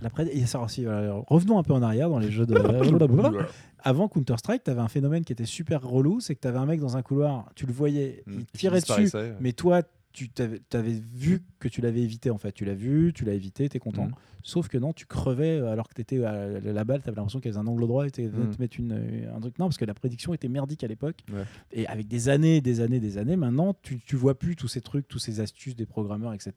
[0.00, 2.54] La pré- et ça aussi, revenons un peu en arrière dans les jeux de.
[3.86, 6.64] Avant Counter-Strike, tu avais un phénomène qui était super relou c'est que tu avais un
[6.66, 9.82] mec dans un couloir, tu le voyais, Mmh, il tirait dessus, mais toi,
[10.14, 12.52] tu t'avais avais vu que tu l'avais évité en fait.
[12.52, 14.04] Tu l'as vu, tu l'as évité, tu es content.
[14.06, 14.12] Mhm.
[14.46, 17.16] Sauf que non, tu crevais euh, alors que tu étais à la- balle, tu avais
[17.16, 18.54] l'impression qu'elle avait un angle droit et tu Mhm.
[18.54, 19.58] te mettre une, euh, un truc.
[19.58, 21.16] Non, parce que la prédiction était merdique à l'époque.
[21.32, 21.42] Ouais.
[21.72, 24.80] Et avec des années, des années, des années, maintenant, tu, tu vois plus tous ces
[24.82, 26.52] trucs, tous ces astuces des programmeurs, etc.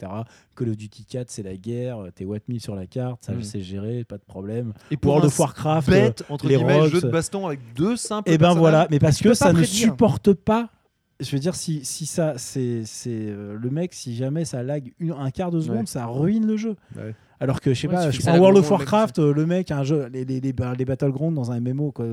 [0.56, 3.42] Call of Duty 4, c'est la guerre, t'es what me sur la carte, ça Mhm.
[3.44, 4.74] c'est géré, pas de problème.
[4.92, 7.96] Et pour World of Warcraft, bête, entre les guillemets, rogues, jeu de baston avec deux
[7.96, 8.60] simples et ben personnages.
[8.60, 10.70] voilà, mais parce que ça ne supporte pas.
[11.20, 14.92] Je veux dire, si, si ça, c'est c'est, euh, le mec, si jamais ça lag
[15.00, 15.86] une- un quart de seconde, Ouais.
[15.88, 16.76] ça ruine le jeu.
[16.96, 17.16] Ouais.
[17.40, 19.84] Alors que je sais Ouais, pas, je prends World of Warcraft, euh, le mec, un
[19.84, 22.06] jeu, les, les, les, les Battlegrounds dans un MMO, quoi.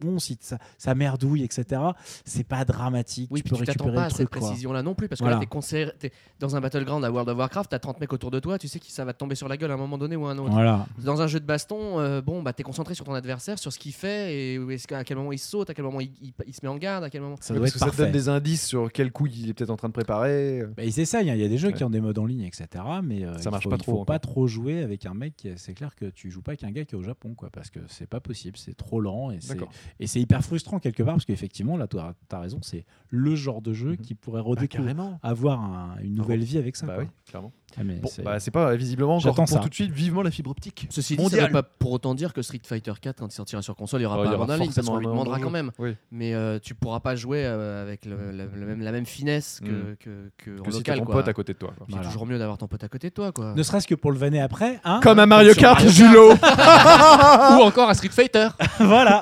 [0.00, 1.80] Bon, si ça, ça merdouille, etc.
[2.24, 3.28] C'est pas dramatique.
[3.30, 5.36] Oui, tu peux tu récupérer pas le à cette précision-là non plus, parce que Voilà.
[5.36, 8.30] là, t'es concert- t'es dans un battleground à World of Warcraft, t'as 30 mecs autour
[8.30, 9.98] de toi, tu sais que ça va te tomber sur la gueule à un moment
[9.98, 10.50] donné ou à un autre.
[10.52, 10.86] Voilà.
[10.98, 13.78] Dans un jeu de baston, euh, bon, bah, t'es concentré sur ton adversaire, sur ce
[13.78, 16.54] qu'il fait, et est-ce à quel moment il saute, à quel moment il, il- il
[16.54, 17.36] se met en garde, à quel moment.
[17.40, 19.70] Ça doit parce être que ça donne des indices sur quel coup il est peut-être
[19.70, 20.64] en train de préparer.
[20.76, 21.34] Bah, ils essayent, hein.
[21.34, 21.74] il y a des jeux Ouais.
[21.74, 22.66] qui ont des modes en ligne, etc.
[23.02, 24.06] Mais euh, Ça il marche faut, pas il trop faut encore.
[24.06, 25.34] pas trop jouer avec un mec.
[25.36, 27.50] qui- C'est clair que tu joues pas avec un gars qui est au Japon, quoi,
[27.50, 29.70] parce que c'est pas possible, c'est trop lent et c'est D'accord.
[29.98, 33.60] Et c'est hyper frustrant quelque part parce qu'effectivement là, tu as, raison, c'est le genre
[33.62, 33.96] de jeu Mhm.
[33.98, 35.18] qui pourrait Bah, redécouvrir, carrément.
[35.22, 36.86] avoir un- une nouvelle vie avec ça.
[36.86, 37.02] Bah quoi.
[37.04, 37.52] oui, clairement.
[37.78, 39.60] Ah, mais Bon, c'est- bah, c'est pas visiblement encore J'attends pour ça.
[39.60, 39.90] tout de suite.
[39.92, 40.86] Vivement la fibre optique.
[40.90, 43.62] Ceci dit, ça veut pas pour autant dire que Street Fighter 4, quand il sortira
[43.62, 44.92] sur console, il y aura Oh, pas y un aura bande en ligne, parce forcément
[44.96, 45.70] qu'on lui un demandera quand même.
[45.78, 45.94] Oui.
[46.10, 49.60] Mais euh, tu pourras pas jouer euh, avec le- la, la même, la même finesse
[49.64, 49.96] que, Mm.
[50.00, 50.98] que, que en Que si t'as local.
[50.98, 51.14] ton quoi.
[51.16, 51.72] pote à côté de toi.
[51.88, 52.02] Voilà.
[52.02, 53.32] C'est toujours mieux d'avoir ton pote à côté de toi.
[53.32, 53.54] Quoi.
[53.54, 57.88] Ne serait-ce que pour le vanner après, hein Comme un Mario Kart, Julo Ou encore
[57.88, 58.48] à Street Fighter.
[58.80, 59.20] voilà.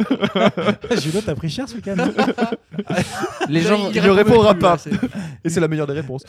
[1.00, 1.96] Julo, t'as pris cher ce week-end
[3.48, 4.76] Les gens, il ne répondra pas.
[5.44, 6.22] Et c'est la meilleure des réponses.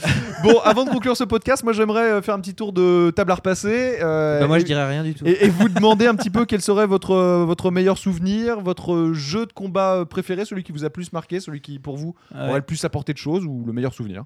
[0.43, 3.31] bon, avant de conclure ce podcast, moi j'aimerais euh, faire un petit tour de table
[3.31, 3.97] à repasser.
[4.01, 5.25] euh, Bah, moi, et, je dirais rien du tout.
[5.25, 9.11] et, et vous demander un petit peu quel serait votre, euh, votre meilleur souvenir, votre
[9.13, 12.55] jeu de combat préféré, celui qui vous a plus marqué, celui qui pour vous aurait
[12.59, 14.23] le plus apporté de choses ou le meilleur souvenir.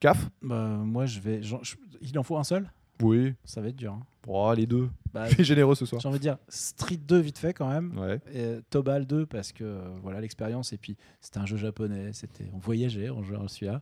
[0.00, 0.28] CAF?
[0.42, 1.42] Bah, moi, je vais.
[1.42, 1.56] je-
[2.00, 2.70] Il en faut un seul?
[3.02, 3.34] Oui.
[3.44, 3.92] Ça va être dur.
[3.92, 4.02] hein.
[4.28, 4.88] Oh, les deux.
[5.12, 6.00] Bah, Fais généreux ce soir.
[6.00, 7.98] J'ai envie de dire Street 2 vite fait quand même.
[7.98, 8.20] Ouais.
[8.32, 12.44] Et Tobal 2 parce que euh, voilà l'expérience et puis c'était un jeu japonais, c'était
[12.54, 13.80] on voyageait en jouant à celui-là.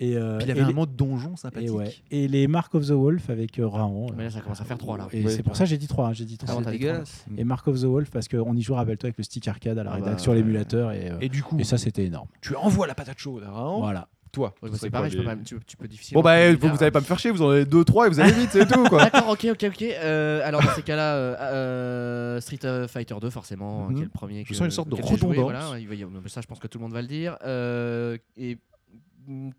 [0.00, 1.70] Et, euh, Puis il y avait et un les- mode donjon et, sympathique.
[1.70, 1.94] ouais.
[2.10, 4.08] et les Mark of the Wolf avec euh, Raon.
[4.16, 5.08] Mais là, ça commence à faire 3 là.
[5.12, 6.58] Et c'est pour ça que j'ai dit 3, j'ai dit Ah, trois.
[6.64, 7.24] t'as c'est dit dégueulasse.
[7.38, 9.84] Et Mark of the Wolf parce qu'on y joue, rappelle-toi, avec le stick arcade à
[9.84, 10.38] la Ah bah, rédaction sur ouais.
[10.38, 12.26] l'émulateur et, euh, Et du coup, et ça c'était énorme.
[12.40, 13.78] tu envoies la patate chaude à Raon.
[13.78, 14.08] Voilà.
[14.36, 16.20] Toi, Ouais, bah, c'est pareil, quoi, je peux pas- tu, tu peux difficilement.
[16.20, 18.10] Bon bah, vous, vous allez pas me faire chier, vous en avez deux, trois et
[18.10, 19.04] vous allez vite, c'est tout quoi.
[19.08, 19.82] D'accord, ok, ok, ok.
[19.82, 23.94] Euh, alors dans ces cas-là, euh, euh, Street euh, Fighter 2 forcément, Mhm.
[23.94, 24.44] qui est le premier.
[24.44, 25.34] Je que- sens une sorte de redondance.
[25.36, 27.38] voilà, il va y- mais ça, je pense que tout le monde va le dire.
[27.46, 28.58] Euh, et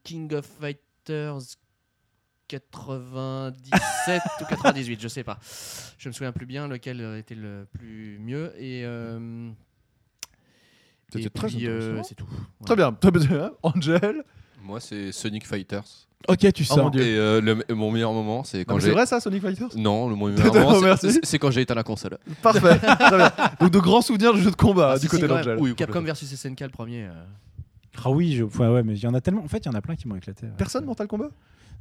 [0.03, 1.39] King of Fighters
[2.47, 5.39] 97 ou 98, je sais pas.
[5.97, 8.83] Je me souviens plus bien lequel euh, était le plus mieux et.
[8.85, 9.49] euh,
[11.11, 12.27] C'était très euh, c'est tout.
[12.65, 13.51] Très bien, très bien.
[13.63, 14.23] Angel.
[14.67, 15.84] Moi, c'est Sonic Fighters.
[16.27, 16.84] Ok, tu Oh sors.
[16.86, 17.01] mon Dieu.
[17.01, 18.91] Et euh, le- mon meilleur moment, c'est quand mais C'est j'ai.
[18.93, 21.12] vrai ça, Sonic Fighters Non, le mon meilleur moment, c'est- Merci.
[21.13, 22.17] c'est- c'est quand j'ai éteint la console.
[22.41, 22.77] Parfait.
[22.99, 23.32] Très bien.
[23.62, 25.58] Donc de grands souvenirs de jeux de combat Ah, du si, côté si, d'Angel.
[25.60, 27.06] Oui, Capcom versus SNK le premier.
[27.06, 27.12] euh.
[28.03, 28.43] Ah oui, je...
[28.43, 29.43] ouais, ouais, mais il y en a tellement.
[29.43, 30.47] En fait, il y en a plein qui m'ont éclaté.
[30.47, 30.51] ouais.
[30.58, 31.30] Personne Mortal Kombat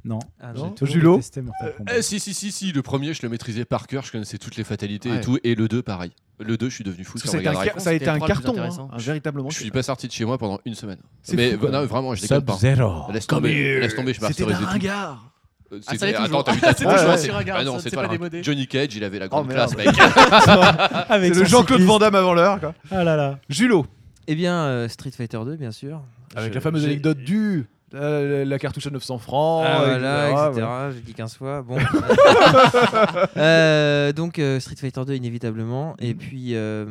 [0.05, 0.19] Non.
[0.39, 1.91] Ah, J'ai Julo détesté Mortal Kombat.
[1.97, 4.55] Eh, si, si, si, si, le premier, je le maîtrisais par cœur, je connaissais toutes
[4.55, 5.17] les fatalités Ouais.
[5.17, 5.37] et tout.
[5.43, 6.11] Et le 2, pareil.
[6.39, 8.09] Le 2, je suis devenu fou ça a été Mega un, ça a été C'était
[8.09, 9.49] un carton, hein, un véritablement.
[9.49, 10.99] Je suis pas sorti de chez moi pendant une semaine.
[11.23, 12.53] C'est Mais fou, non, vraiment, je déconne pas.
[12.53, 13.11] Sub-Zero.
[13.11, 14.69] Laisse tomber, laisse tomber, je C'était masterise un et tout.
[14.69, 15.31] ringard.
[15.73, 17.79] Euh, Ah, ça Attends, t'as vu ta toujours ouais, sur un c'est- gars, Ah non,
[17.79, 18.41] ça, c'est pas le- démodé.
[18.43, 19.87] Johnny Cage, il avait la grande Oh, classe, mec.
[21.09, 21.81] Avec C'est le Jean-Claude.
[21.81, 22.59] Van Damme avant l'heure.
[22.59, 22.73] quoi.
[22.91, 23.39] Ah là là.
[23.49, 23.85] Julo.
[24.27, 26.01] Eh bien, euh, Street Fighter 2, bien sûr.
[26.35, 27.65] Avec Je- la fameuse j'ai- anecdote du.
[27.93, 29.63] Euh, la cartouche à 900 francs.
[29.65, 30.65] Ah, euh, voilà, etc., etc.
[30.67, 30.91] voilà.
[30.91, 31.61] J'ai dit 15 fois.
[31.61, 31.77] Bon.
[33.37, 35.95] Euh, donc, euh, Street Fighter 2, inévitablement.
[35.99, 36.85] Et puis, euh,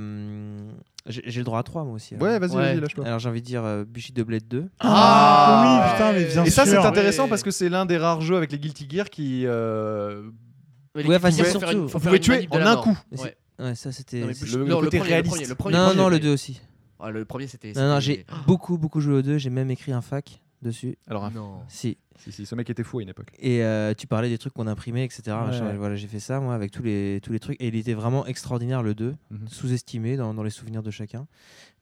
[1.07, 2.15] j'ai le droit à 3, moi aussi.
[2.15, 2.27] alors.
[2.27, 2.63] Ouais, vas-y, Ouais.
[2.75, 3.07] vas-y, lâche-toi.
[3.07, 4.67] Alors, j'ai envie de dire euh, Bushido Blade 2.
[4.81, 6.81] Ah, oui, putain, mais bien Et ça, sûr.
[6.81, 7.29] c'est intéressant Ouais.
[7.31, 9.43] parce que c'est l'un des rares jeux avec les Guilty Gear qui.
[9.47, 10.23] euh,
[10.95, 12.99] Ouais, une- surtout- faut Vous faire tuer de en un coup.
[13.13, 13.37] Ouais.
[13.59, 14.21] Ouais, ça c'était.
[14.21, 15.49] Le- non, côté premier, réaliste.
[15.49, 16.21] Le premier, le premier, Non, le non, le premier.
[16.21, 16.61] 2 aussi.
[16.99, 17.73] Ah, le premier, c'était.
[17.75, 19.37] Non, non, c'était- j'ai beaucoup, beaucoup joué au 2.
[19.39, 20.99] J'ai même écrit un fac dessus.
[21.07, 21.63] Alors, un- Non.
[21.69, 21.99] Si.
[22.19, 23.29] Si, si, ce mec était fou à une époque.
[23.39, 25.23] Et euh, tu parlais des trucs qu'on imprimait, etc.
[25.51, 25.75] Ouais.
[25.77, 27.61] Voilà, j'ai fait ça, moi, avec tous les, tous les trucs.
[27.61, 29.49] Et il était vraiment extraordinaire, le 2, Mhm.
[29.49, 31.27] sous-estimé dans, dans les souvenirs de chacun.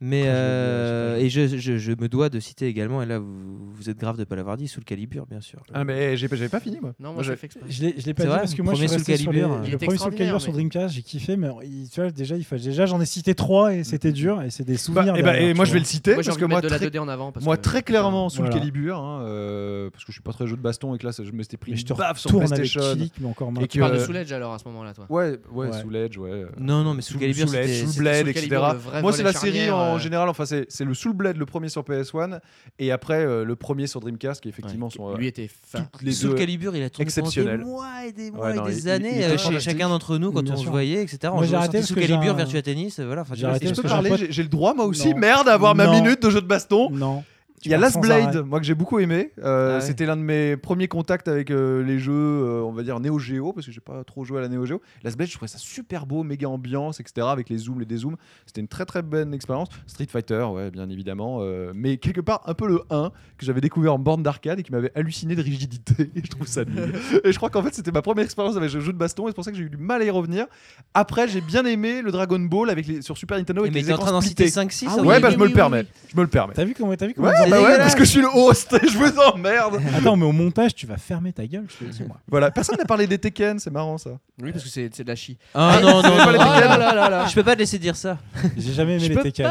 [0.00, 3.18] Mais, Après, je euh, et je, je- je me dois de citer également, et là,
[3.20, 5.62] vous, vous êtes grave de pas l'avoir dit, sous le calibre, bien sûr.
[5.72, 6.94] Ah, mais j'avais pas fini, moi.
[6.98, 7.66] Non, Moi, moi, j'ai- j'ai fait exprès.
[7.68, 9.12] Je l'ai, je pas C'est dit vrai, parce que moi je premier suis sous le
[9.12, 9.60] resté sur les, calibre.
[9.64, 12.36] Il le premier sous le calibre sur Dreamcast, j'ai kiffé, mais il- tu vois, déjà,
[12.36, 15.16] il fallait, déjà j'en ai cité trois et c'était dur et c'est des Bah, souvenirs.
[15.16, 16.78] et, bah, derrière, et moi, je vais le citer parce que moi, mettre de la
[16.78, 17.30] très, 2D en avant.
[17.32, 20.32] parce moi, que- très clairement, sous le calibre, hein, euh, parce que je suis pas
[20.32, 21.86] très jeu de baston et que là, ça- je me suis pris Mais une je
[21.86, 22.92] te baffe sur retourne avec PlayStation.
[22.94, 23.68] Chilik, mais encore Et.
[23.68, 25.80] Tu parles de Soul Edge alors à ce moment-là, toi Ouais, ouais, Ouais.
[25.80, 26.44] Soul Edge, ouais.
[26.58, 27.84] Non, non, mais Soul, le calibre, Soul Edge.
[27.86, 28.48] Soul Blade, Soul etc.
[28.48, 29.98] Calibur, Moi, c'est la série en euh.
[29.98, 30.28] général.
[30.28, 32.40] Enfin, c'est c'est le Soul Blade, le premier sur PS1,
[32.78, 35.86] et après euh, le premier sur Dreamcast, qui effectivement sont euh, Lui était fin.
[36.30, 36.34] deux.
[36.34, 37.58] calibre, il a tourné pendant exceptionnel.
[37.60, 40.56] des mois et des mois Ouais, et des années chez chacun d'entre nous quand on
[40.56, 41.32] se voyait, etc.
[41.34, 41.84] Moi, j'ai arrêté j'ai
[42.30, 43.24] un- Virtua Tennis, voilà.
[43.34, 44.10] J'ai arrêté je peux j'ai parler,
[44.42, 46.90] le droit moi aussi, merde, à avoir ma minute de jeu de baston.
[46.90, 47.22] Non.
[47.64, 48.42] Il y a Last Blade, arrêt.
[48.42, 49.32] moi que j'ai beaucoup aimé.
[49.42, 49.80] Euh, Ah ouais.
[49.80, 53.18] C'était l'un de mes premiers contacts avec euh, les jeux, euh, on va dire Neo
[53.18, 54.80] Geo, parce que j'ai pas trop joué à la Neo Geo.
[55.02, 57.26] Last Blade, je trouvais ça super beau, méga ambiance, etc.
[57.30, 58.16] Avec les zooms, les dézooms.
[58.46, 59.68] C'était une très très bonne expérience.
[59.86, 61.38] Street Fighter, ouais, bien évidemment.
[61.42, 64.62] euh, mais quelque part, un peu le 1 que j'avais découvert en borne d'arcade et
[64.62, 66.10] qui m'avait halluciné de rigidité.
[66.14, 66.92] Et je trouve ça nul.
[67.24, 69.30] et je crois qu'en fait, c'était ma première expérience avec le jeu de baston et
[69.30, 70.46] c'est pour ça que j'ai eu du mal à y revenir.
[70.92, 73.86] Après, j'ai bien aimé le Dragon Ball avec les, sur Super Nintendo avec Mais les
[73.86, 74.46] t'es en train d'en splittés.
[74.48, 75.80] citer 5-6 Ah Ouais, oui, bah oui, je me oui, le permets.
[75.80, 75.86] oui.
[76.12, 76.54] Je me le permets.
[76.54, 77.78] T'as vu comment t'as vu comment Ouais, C'est bah ouais, dégueulasse.
[77.86, 79.80] parce que je suis le host je vous emmerde.
[79.96, 82.18] Attends, mais au montage, tu vas fermer ta gueule, je te dis moi.
[82.28, 84.10] Voilà, personne n'a parlé des Tekken, c'est marrant ça.
[84.42, 85.38] Oui, parce que c'est c'est de la chi.
[85.54, 87.26] Ah non, non, pas non, là.
[87.26, 88.18] Je peux pas te laisser dire ça.
[88.56, 89.50] J'ai jamais aimé Je les Tekken.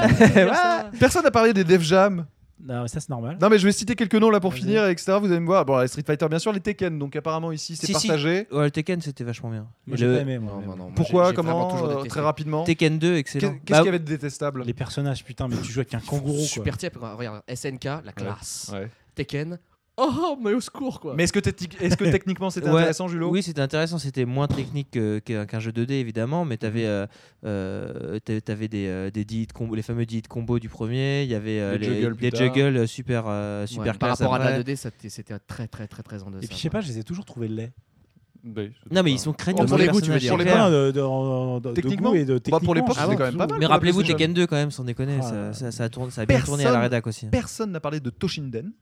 [0.99, 2.26] Personne n'a parlé des Def Jam.
[2.66, 3.38] Non, ça c'est normal.
[3.41, 4.62] Non, mais je vais citer quelques noms là pour Vas-y.
[4.62, 5.18] finir, etc.
[5.20, 5.66] Vous allez me voir.
[5.66, 6.97] Bon, les Street Fighter, bien sûr, les Tekken.
[6.97, 8.08] Donc apparemment ici, c'est Si, si.
[8.08, 8.47] partagé.
[8.51, 9.68] Ouais, le Tekken, c'était vachement bien.
[9.86, 10.54] Moi j'ai le- pas aimé moi.
[10.54, 10.78] Non, mais non, bon.
[10.78, 12.10] non, moi, Pourquoi j'ai- j'ai vraiment Comment toujours euh, détesté.
[12.10, 12.64] Très rapidement.
[12.64, 13.51] Tekken 2, Qu'est- excellent.
[13.54, 15.99] Qu'est-ce Bah, qu'il y avait de détestable Les personnages, putain, mais tu joues avec un
[15.99, 16.45] kangourou quoi.
[16.45, 18.70] Super type, regarde, SNK, la classe.
[18.72, 18.89] Ouais.
[19.16, 19.60] Tekken,
[19.98, 21.14] oh, mais au secours quoi.
[21.16, 21.39] Mais est-ce que,
[22.12, 22.78] techniquement c'était Ouais.
[22.78, 23.30] intéressant, Julo?
[23.30, 23.98] Oui, c'était intéressant.
[23.98, 26.86] C'était moins technique que- qu'un qu'un jeu 2D, évidemment, mais tu avais,
[28.68, 31.24] des, euh, des dits de combo, les fameux dits de combo du premier.
[31.24, 32.18] Il y avait euh, Les les, juggles
[32.74, 34.74] des euh, super, euh, Ouais, super par classe rapport à de la après.
[34.74, 36.44] 2D, ça t- c'était très très très très en deçà.
[36.44, 37.72] Et puis je sais pas, je les ai toujours trouvés laids.
[38.46, 40.24] Oui, Non, mais ils sont craignants Pour les les goûts, tu veux dire.
[40.24, 40.70] c'est Pour les clair.
[40.70, 43.38] Non, de, de, de, de Techniquement et de Bah, pour l'époque, techniquement, c'était quand même
[43.38, 43.60] pas mal.
[43.60, 44.04] Mais rappelez-vous.
[44.04, 45.54] Tekken 2 quand même, sans déconner, Ah, ça, ouais.
[45.54, 47.28] ça, ça, tourne, ça a bien tourné à la rédac aussi.
[47.28, 48.74] Personne n'a parlé de Toshinden.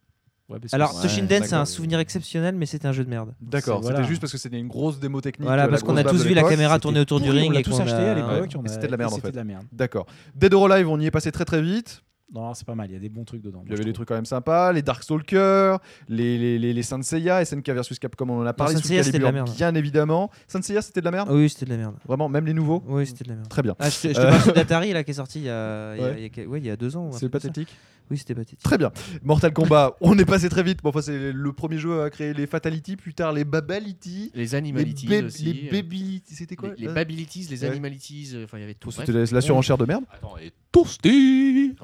[0.52, 1.68] Ouais, Alors, c'est- Toshinden, c'est un d'accord.
[1.68, 3.34] souvenir exceptionnel, mais c'est un jeu de merde.
[3.42, 4.08] D'accord, c'était voilà.
[4.08, 5.48] juste parce que c'était une grosse démo technique.
[5.48, 7.54] Voilà, euh, parce qu'on a tous vu la caméra c'était tourner autour du ring On
[7.54, 8.50] l'a et tous qu'on acheté à l'époque.
[8.56, 9.32] Ouais, c'était de la merde, en C'était fait.
[9.32, 9.64] de la merde.
[9.72, 10.06] D'accord.
[10.36, 12.04] Dead or Alive, on y est passé très très vite.
[12.34, 13.62] Non, c'est pas mal, il y a des bons trucs dedans.
[13.66, 17.02] Il y avait des trucs quand même sympas, les Darkstalkers, les, les, les, les Saint
[17.02, 18.76] Seiya, SNK versus Capcom, on en a parlé.
[18.76, 19.50] Saint sous Seiya, c'était de la merde.
[19.54, 20.30] Bien évidemment.
[20.48, 21.96] Saint Seiya, c'était de la merde Oui, c'était de la merde.
[22.08, 23.50] Vraiment, même les nouveaux Oui, c'était de la merde.
[23.50, 23.76] Très bien.
[23.80, 24.30] Ah, je te, je te Euh.
[24.30, 26.14] parle de d'Atari là qui est sorti il y a, Ouais.
[26.20, 27.12] il y a quel- ouais, il y a deux ans.
[27.12, 27.50] C'est ça.
[28.10, 28.60] Oui, c'était pathétique.
[28.62, 28.92] Très bien.
[29.24, 30.80] Mortal Kombat, on est passé très vite.
[30.84, 34.42] Bon, enfin, c'est le premier jeu à créer les Fatality, plus tard les Babalities, Les
[34.42, 35.46] les, animalities Bab- aussi.
[35.54, 36.36] les euh, Babylities.
[36.36, 37.70] C'était quoi les, les euh, Babilities, les Ouais.
[37.70, 38.92] Animalities, euh, enfin il y avait tout.
[38.92, 40.04] C'était la, la surenchère de merde.
[40.14, 41.76] Attends, et Toasty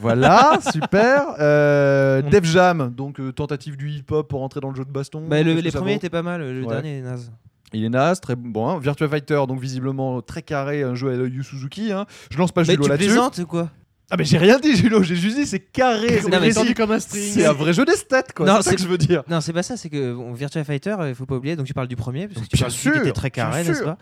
[0.00, 1.34] Voilà, super.
[1.38, 5.26] Euh, Def Jam, donc euh, tentative du hip-hop pour entrer dans le jeu de baston.
[5.28, 6.68] Bah, le- les premiers étaient pas mal, le Ouais.
[6.72, 7.32] dernier est naze.
[7.72, 8.68] Il est naze, très bon.
[8.68, 8.78] hein.
[8.78, 11.92] Virtua Fighter, donc visiblement très carré, un jeu à Yu Suzuki.
[11.92, 12.06] hein.
[12.30, 13.08] Je lance pas Mais Julo tu là-dessus.
[13.08, 13.70] plaisantes ou quoi?
[14.10, 15.02] Ah, mais j'ai rien dit, Julo.
[15.02, 16.20] J'ai juste dit c'est carré.
[16.22, 16.74] c'est précis.
[16.74, 17.32] comme un string.
[17.32, 18.46] C'est un vrai jeu des stats, quoi.
[18.46, 19.24] Non, c'est ça que je veux dire.
[19.28, 21.74] Non, c'est pas ça, c'est que bon, Virtua Fighter, il faut pas oublier, donc tu
[21.74, 23.64] parles du premier, parce que tu Bien parles du truc qui sûr, était très carré,
[23.64, 23.98] n'est-ce pas?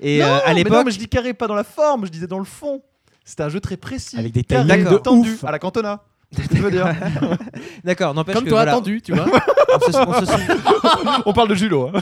[0.00, 2.28] Et non, euh, à l'époque, mais je dis carré pas dans la forme, je disais
[2.28, 2.82] dans le fond.
[3.24, 4.16] C'était un jeu très précis.
[4.16, 5.44] Avec des carré, de tendu, ouf.
[5.44, 6.02] à la Cantona.
[7.84, 9.26] D'accord, n'empêche Comme que toi voilà, attendu, tu vois.
[9.74, 11.90] on se- on se On parle de Julo.
[11.92, 12.00] hein.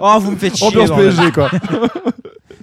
[0.00, 0.66] Oh, vous me faites chier.
[0.68, 0.90] Ambiance.
[0.90, 1.50] PSG, quoi.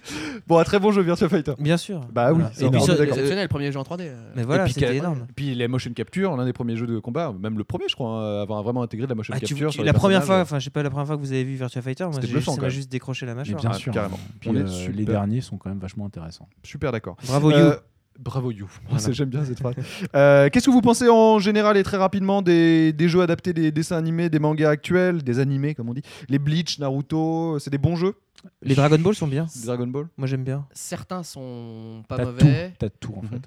[0.47, 1.53] bon, un très bon jeu Virtua Fighter.
[1.59, 2.01] Bien sûr.
[2.11, 2.51] Bah oui, Voilà.
[2.53, 2.89] c'est Et d'accord.
[2.89, 4.01] euh, Exceptionnel, premier jeu en 3D.
[4.01, 4.31] euh.
[4.35, 5.27] Mais voilà, Et puis, c'était énorme.
[5.35, 8.09] Puis les motion capture, l'un des premiers jeux de combat, même le premier, je crois,
[8.09, 9.83] hein, à avoir vraiment intégré de la motion Ah, tu- capture.
[9.83, 11.81] la première fois, enfin, je sais pas la première fois que vous avez vu Virtua
[11.81, 13.59] Fighter, moi, j'ai- juste décroché la mâchoire.
[13.61, 13.93] bien Ah, sûr.
[13.93, 14.19] carrément.
[14.47, 16.47] Euh, les derniers sont quand même vachement intéressants.
[16.63, 17.17] Super d'accord.
[17.27, 17.71] Bravo You.
[18.19, 18.67] Bravo You.
[18.89, 19.11] Voilà.
[19.11, 19.75] J'aime bien cette phrase.
[20.15, 23.71] Euh, Qu'est-ce que vous pensez en général et très rapidement des, des jeux adaptés des
[23.71, 26.01] dessins animés, des mangas actuels, des animés comme on dit?
[26.29, 28.13] Les Bleach, Naruto, c'est des bons jeux?
[28.61, 29.47] Les Dragon Ball sont bien.
[29.65, 30.07] Dragon Ball?
[30.17, 30.65] Moi j'aime bien.
[30.71, 32.73] Certains sont pas T'as tout, mauvais.
[32.77, 33.29] t'as tout en Mhm.
[33.29, 33.41] fait.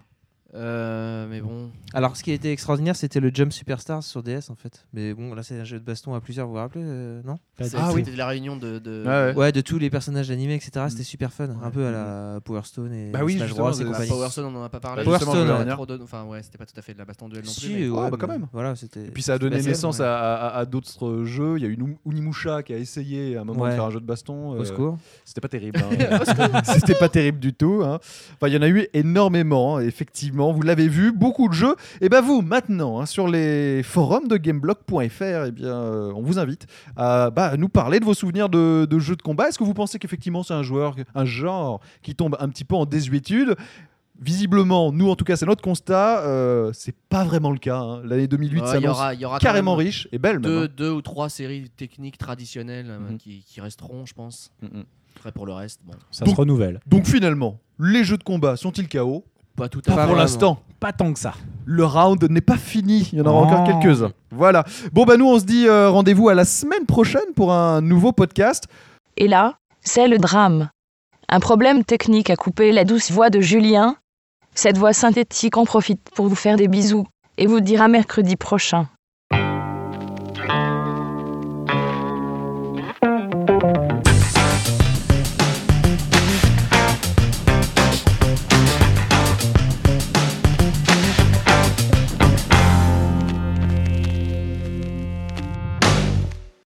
[0.54, 1.70] Euh, mais bon.
[1.92, 4.86] Alors, ce qui était extraordinaire, c'était le Jump Superstars sur DS en fait.
[4.94, 7.38] Mais bon, là, c'est un jeu de baston à plusieurs, vous vous rappelez euh, Non
[7.76, 8.02] Ah oui.
[8.04, 8.78] C'était la réunion de.
[8.78, 9.34] de- Ouais, ouais.
[9.34, 10.86] Ouais, de tous les personnages animés, etc.
[10.86, 10.88] Mm.
[10.90, 11.48] C'était super fun.
[11.62, 13.74] Un peu à la Power Stone et Bah oui, Smash justement, Bros.
[13.76, 14.08] c'est et compagnie.
[14.08, 15.04] Power Stone, on en a pas parlé.
[15.04, 15.32] Bah, Power
[15.86, 17.60] Stone, Enfin, ouais, c'était pas tout à fait de la baston duel non plus.
[17.60, 18.46] Si, mais- ouais, Ah, bah, quand même.
[18.52, 19.00] Voilà, c'était.
[19.04, 20.06] Et puis ça a donné naissance ouais.
[20.06, 21.58] à, à- à d'autres jeux.
[21.58, 23.90] Il y a eu Nu- Unimusha qui a essayé à un moment de faire un
[23.90, 24.50] jeu de baston.
[24.52, 24.98] Au euh, secours.
[25.26, 25.78] C'était pas terrible.
[26.10, 26.62] hein.
[26.64, 27.82] C'était pas terrible du tout.
[27.84, 27.98] hein.
[28.34, 29.80] Enfin, il y en a eu énormément, hein,
[30.38, 30.52] effectivement.
[30.52, 31.74] Vous l'avez vu, beaucoup de jeux.
[32.00, 36.38] Et ben vous, maintenant, hein, sur les forums de Gameblog.fr, eh bien, euh, on vous
[36.38, 36.66] invite
[36.96, 39.48] à bah, nous parler de vos souvenirs de, de jeux de combat.
[39.48, 42.74] Est-ce que vous pensez qu'effectivement c'est un joueur, un genre qui tombe un petit peu
[42.76, 43.56] en désuétude?
[44.20, 46.24] Visiblement, nous en tout cas, c'est notre constat.
[46.26, 47.78] euh, c'est pas vraiment le cas.
[47.78, 48.00] hein.
[48.04, 50.18] L'année 2008 Ouais, il y s'annonce aura, il y aura quand carrément même riche et
[50.18, 50.42] belle même.
[50.42, 50.68] Deux, hein.
[50.76, 53.18] deux ou trois séries techniques traditionnelles euh, Mhm.
[53.18, 54.50] qui, qui resteront, je pense.
[54.62, 54.82] Mhm.
[55.16, 56.80] Après, pour le reste, bon, Ça Donc- se renouvelle.
[56.86, 59.24] Donc finalement, les jeux de combat sont-ils KO
[59.58, 60.06] pas tout à fait.
[60.06, 60.60] pour l'instant.
[60.80, 61.34] Pas tant que ça.
[61.66, 63.10] le round n'est pas fini.
[63.12, 63.44] Il y en aura Oh.
[63.44, 64.12] encore quelques-uns.
[64.30, 64.64] Voilà.
[64.92, 68.12] Bon, bah, nous, on se dit euh, rendez-vous à la semaine prochaine pour un nouveau
[68.12, 68.64] podcast.
[69.18, 70.70] Et là, c'est le drame.
[71.28, 73.96] Un problème technique a coupé la douce voix de Julien.
[74.54, 77.06] Cette voix synthétique en profite pour vous faire des bisous
[77.36, 78.88] et vous dire à mercredi prochain.